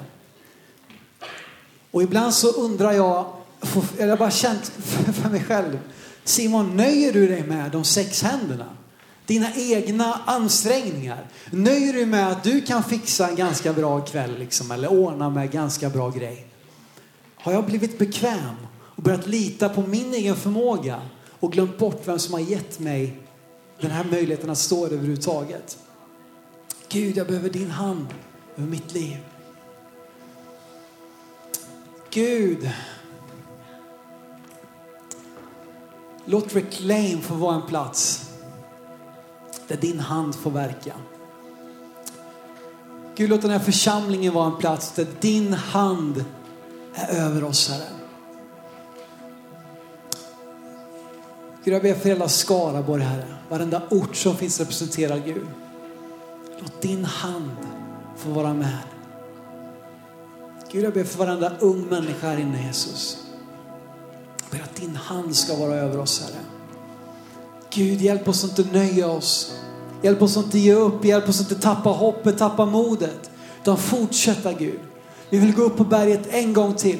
Och 1.91 2.03
ibland 2.03 2.33
så 2.33 2.51
undrar 2.51 2.91
jag, 2.91 3.44
jag 3.97 4.07
har 4.07 4.17
bara 4.17 4.31
känt 4.31 4.71
för 5.13 5.29
mig 5.29 5.43
själv. 5.43 5.79
Simon, 6.23 6.77
nöjer 6.77 7.13
du 7.13 7.27
dig 7.27 7.43
med 7.43 7.71
de 7.71 7.83
sex 7.83 8.23
händerna? 8.23 8.69
Dina 9.25 9.47
egna 9.55 10.19
ansträngningar. 10.25 11.27
Nöjer 11.51 11.93
du 11.93 11.99
dig 11.99 12.05
med 12.05 12.31
att 12.31 12.43
du 12.43 12.61
kan 12.61 12.83
fixa 12.83 13.29
en 13.29 13.35
ganska 13.35 13.73
bra 13.73 14.01
kväll 14.01 14.37
liksom, 14.39 14.71
eller 14.71 14.87
ordna 14.87 15.29
med 15.29 15.51
ganska 15.51 15.89
bra 15.89 16.09
grej? 16.09 16.47
Har 17.35 17.51
jag 17.51 17.65
blivit 17.65 17.97
bekväm 17.97 18.55
och 18.69 19.03
börjat 19.03 19.27
lita 19.27 19.69
på 19.69 19.81
min 19.81 20.13
egen 20.13 20.35
förmåga 20.35 21.01
och 21.39 21.51
glömt 21.51 21.77
bort 21.77 22.01
vem 22.05 22.19
som 22.19 22.33
har 22.33 22.41
gett 22.41 22.79
mig 22.79 23.19
den 23.81 23.91
här 23.91 24.03
möjligheten 24.03 24.49
att 24.49 24.57
stå 24.57 24.85
överhuvudtaget? 24.85 25.77
Gud, 26.89 27.17
jag 27.17 27.27
behöver 27.27 27.49
din 27.49 27.71
hand 27.71 28.07
över 28.57 28.67
mitt 28.67 28.93
liv. 28.93 29.17
Gud, 32.09 32.69
låt 36.25 36.55
Reclaim 36.55 37.21
få 37.21 37.33
vara 37.33 37.55
en 37.55 37.67
plats 37.67 38.29
där 39.67 39.77
din 39.77 39.99
hand 39.99 40.35
får 40.35 40.51
verka. 40.51 40.93
Gud, 43.15 43.29
låt 43.29 43.41
den 43.41 43.51
här 43.51 43.59
församlingen 43.59 44.33
vara 44.33 44.45
en 44.45 44.57
plats 44.57 44.91
där 44.91 45.07
din 45.19 45.53
hand 45.53 46.25
är 46.93 47.21
över 47.21 47.43
oss, 47.43 47.69
Herre. 47.69 47.87
Gud, 51.63 51.73
jag 51.73 51.81
ber 51.81 51.93
för 51.93 52.09
hela 52.09 52.29
Skaraborg, 52.29 53.03
Herre. 53.03 53.35
Varenda 53.49 53.81
ort 53.89 54.15
som 54.15 54.37
finns 54.37 54.59
representerad, 54.59 55.25
Gud. 55.25 55.47
Låt 56.61 56.81
din 56.81 57.05
hand 57.05 57.51
få 58.17 58.29
vara 58.29 58.53
med. 58.53 58.77
Gud, 60.71 60.83
jag 60.83 60.93
ber 60.93 61.03
för 61.03 61.17
varenda 61.17 61.57
ung 61.59 61.81
människa 61.81 62.27
här 62.27 62.37
inne, 62.37 62.67
Jesus. 62.67 63.24
Ber 64.55 64.63
att 64.63 64.75
din 64.75 64.95
hand 64.95 65.35
ska 65.35 65.55
vara 65.55 65.75
över 65.75 65.99
oss, 65.99 66.21
Herre. 66.21 66.41
Gud, 67.69 68.01
hjälp 68.01 68.27
oss 68.27 68.43
att 68.43 68.59
inte 68.59 68.77
nöja 68.77 69.07
oss. 69.07 69.55
Hjälp 70.01 70.21
oss 70.21 70.37
att 70.37 70.45
inte 70.45 70.59
ge 70.59 70.73
upp. 70.73 71.05
Hjälp 71.05 71.29
oss 71.29 71.41
att 71.41 71.51
inte 71.51 71.61
tappa 71.63 71.89
hoppet, 71.89 72.37
tappa 72.37 72.65
modet. 72.65 73.31
Utan 73.61 73.77
fortsätta, 73.77 74.53
Gud. 74.53 74.79
Vi 75.29 75.37
vill 75.37 75.55
gå 75.55 75.61
upp 75.61 75.77
på 75.77 75.83
berget 75.83 76.27
en 76.29 76.53
gång 76.53 76.73
till. 76.73 76.99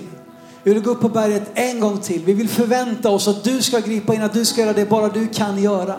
Vi 0.64 0.74
vill 0.74 0.84
gå 0.84 0.92
upp 0.92 1.02
på 1.02 1.10
berget 1.10 1.52
en 1.54 1.80
gång 1.80 1.98
till. 1.98 2.26
Vi 2.26 2.34
vill 2.34 2.50
förvänta 2.50 3.10
oss 3.10 3.28
att 3.28 3.44
du 3.44 3.62
ska 3.62 3.80
gripa 3.80 4.16
in, 4.16 4.22
att 4.22 4.34
du 4.34 4.46
ska 4.46 4.62
göra 4.62 4.74
det 4.74 4.90
bara 4.90 5.10
du 5.10 5.28
kan 5.28 5.64
göra. 5.64 5.96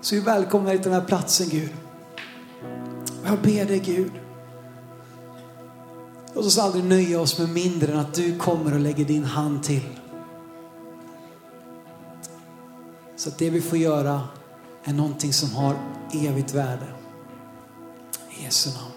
Så 0.00 0.14
vi 0.14 0.20
välkomnar 0.20 0.70
dig 0.70 0.78
till 0.78 0.90
den 0.90 1.00
här 1.00 1.08
platsen, 1.08 1.48
Gud. 1.48 1.70
Jag 3.26 3.38
ber 3.38 3.64
dig, 3.64 3.78
Gud. 3.78 4.12
Låt 6.34 6.46
oss 6.46 6.58
aldrig 6.58 6.84
nöja 6.84 7.20
oss 7.20 7.38
med 7.38 7.48
mindre 7.48 7.92
än 7.92 7.98
att 7.98 8.14
du 8.14 8.38
kommer 8.38 8.74
och 8.74 8.80
lägger 8.80 9.04
din 9.04 9.24
hand 9.24 9.62
till. 9.62 9.98
Så 13.16 13.28
att 13.28 13.38
det 13.38 13.50
vi 13.50 13.60
får 13.60 13.78
göra 13.78 14.28
är 14.84 14.92
någonting 14.92 15.32
som 15.32 15.54
har 15.54 15.76
evigt 16.12 16.54
värde. 16.54 16.86
I 18.30 18.44
Jesu 18.44 18.70
namn. 18.70 18.94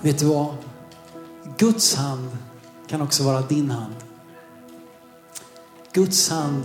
Vet 0.00 0.18
du 0.18 0.26
vad? 0.26 0.54
Guds 1.58 1.94
hand 1.94 2.28
kan 2.86 3.02
också 3.02 3.24
vara 3.24 3.40
din 3.40 3.70
hand. 3.70 3.94
Guds 5.92 6.30
hand 6.30 6.64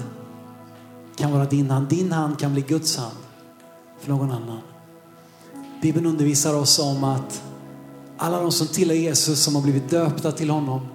kan 1.16 1.32
vara 1.32 1.46
din 1.46 1.72
hand. 1.72 1.88
Din 1.88 2.12
hand 2.12 2.40
kan 2.40 2.54
bli 2.54 2.62
Guds 2.62 2.98
hand 2.98 3.18
för 4.00 4.10
någon 4.10 4.32
annan. 4.32 4.62
Bibeln 5.82 6.06
undervisar 6.06 6.54
oss 6.54 6.80
om 6.80 7.04
att 7.04 7.42
alla 8.18 8.42
de 8.42 8.52
som 8.52 8.68
tillhör 8.68 8.96
Jesus, 8.96 9.44
som 9.44 9.56
har 9.56 9.62
blivit 9.62 9.90
döpta 9.90 10.32
till 10.32 10.50
honom, 10.50 10.88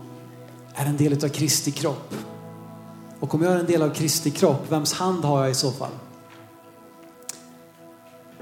är 0.75 0.87
en 0.87 0.97
del 0.97 1.25
av 1.25 1.29
Kristi 1.29 1.71
kropp. 1.71 2.15
Och 3.21 3.35
om 3.35 3.43
jag 3.43 3.53
är 3.53 3.59
en 3.59 3.67
del 3.67 3.83
av 3.83 3.91
Kristi 3.95 4.31
kropp, 4.31 4.73
vems 4.73 4.93
hand 4.93 5.25
har 5.25 5.43
jag 5.43 5.51
i 5.51 5.55
så 5.55 5.71
fall? 5.71 5.93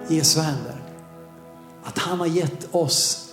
Jesu 0.09 0.41
händer. 0.41 0.83
Att 1.85 1.99
han 1.99 2.21
har 2.21 2.27
gett 2.27 2.75
oss 2.75 3.29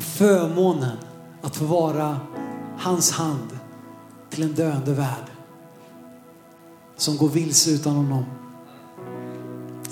förmånen 0.00 0.96
att 1.42 1.56
få 1.56 1.64
vara 1.64 2.20
hans 2.78 3.10
hand 3.10 3.58
till 4.30 4.42
en 4.42 4.54
döende 4.54 4.92
värld 4.92 5.30
som 6.96 7.16
går 7.16 7.28
vilse 7.28 7.70
utan 7.70 7.96
honom. 7.96 8.24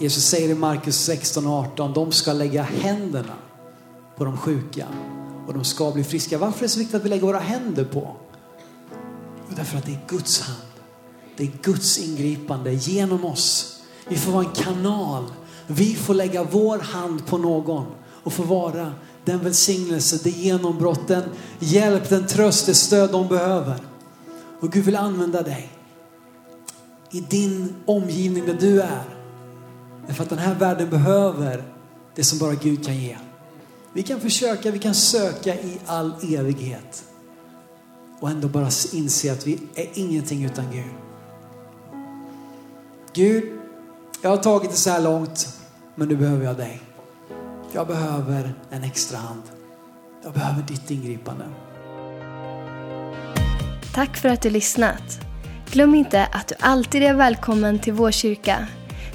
Jesus 0.02 0.24
säger 0.24 0.48
i 0.48 0.54
Markus 0.54 0.96
16 0.96 1.46
och 1.46 1.52
18, 1.52 1.92
de 1.92 2.12
ska 2.12 2.32
lägga 2.32 2.62
händerna 2.62 3.34
på 4.16 4.24
de 4.24 4.36
sjuka 4.36 4.86
och 5.46 5.54
de 5.54 5.64
ska 5.64 5.90
bli 5.90 6.04
friska. 6.04 6.38
Varför 6.38 6.58
är 6.58 6.62
det 6.62 6.68
så 6.68 6.78
viktigt 6.78 6.94
att 6.94 7.04
vi 7.04 7.08
lägger 7.08 7.26
våra 7.26 7.38
händer 7.38 7.84
på? 7.84 8.16
Därför 9.48 9.78
att 9.78 9.86
det 9.86 9.92
är 9.92 10.00
Guds 10.08 10.40
hand. 10.40 10.62
Det 11.36 11.42
är 11.42 11.50
Guds 11.62 11.98
ingripande 11.98 12.72
genom 12.72 13.24
oss. 13.24 13.80
Vi 14.08 14.16
får 14.16 14.32
vara 14.32 14.44
en 14.44 14.50
kanal. 14.50 15.24
Vi 15.66 15.94
får 15.94 16.14
lägga 16.14 16.44
vår 16.44 16.78
hand 16.78 17.26
på 17.26 17.38
någon 17.38 17.86
och 18.02 18.32
få 18.32 18.42
vara 18.42 18.92
den 19.24 19.38
välsignelse, 19.38 20.18
det 20.22 20.30
genombrott, 20.30 21.08
den 21.08 21.24
hjälp, 21.58 22.08
den 22.08 22.26
tröst, 22.26 22.66
det 22.66 22.74
stöd 22.74 23.12
de 23.12 23.28
behöver. 23.28 23.76
Och 24.60 24.72
Gud 24.72 24.84
vill 24.84 24.96
använda 24.96 25.42
dig. 25.42 25.70
i 27.10 27.20
din 27.20 27.74
omgivning 27.86 28.46
där 28.46 28.56
du 28.60 28.80
är. 28.80 29.21
Därför 30.06 30.22
att 30.22 30.30
den 30.30 30.38
här 30.38 30.54
världen 30.54 30.90
behöver 30.90 31.64
det 32.14 32.24
som 32.24 32.38
bara 32.38 32.54
Gud 32.54 32.86
kan 32.86 32.96
ge. 32.96 33.16
Vi 33.92 34.02
kan 34.02 34.20
försöka, 34.20 34.70
vi 34.70 34.78
kan 34.78 34.94
söka 34.94 35.54
i 35.54 35.78
all 35.86 36.14
evighet 36.34 37.04
och 38.20 38.30
ändå 38.30 38.48
bara 38.48 38.68
inse 38.92 39.32
att 39.32 39.46
vi 39.46 39.58
är 39.74 39.86
ingenting 39.94 40.44
utan 40.44 40.64
Gud. 40.72 40.84
Gud, 43.12 43.44
jag 44.22 44.30
har 44.30 44.36
tagit 44.36 44.70
det 44.70 44.76
så 44.76 44.90
här 44.90 45.00
långt, 45.02 45.58
men 45.94 46.08
nu 46.08 46.16
behöver 46.16 46.44
jag 46.44 46.56
dig. 46.56 46.80
Jag 47.72 47.86
behöver 47.86 48.54
en 48.70 48.82
extra 48.82 49.18
hand. 49.18 49.42
Jag 50.24 50.32
behöver 50.32 50.62
ditt 50.62 50.90
ingripande. 50.90 51.44
Tack 53.94 54.16
för 54.16 54.28
att 54.28 54.42
du 54.42 54.50
lyssnat. 54.50 55.20
Glöm 55.70 55.94
inte 55.94 56.26
att 56.26 56.48
du 56.48 56.54
alltid 56.60 57.02
är 57.02 57.14
välkommen 57.14 57.78
till 57.78 57.92
vår 57.92 58.10
kyrka. 58.10 58.66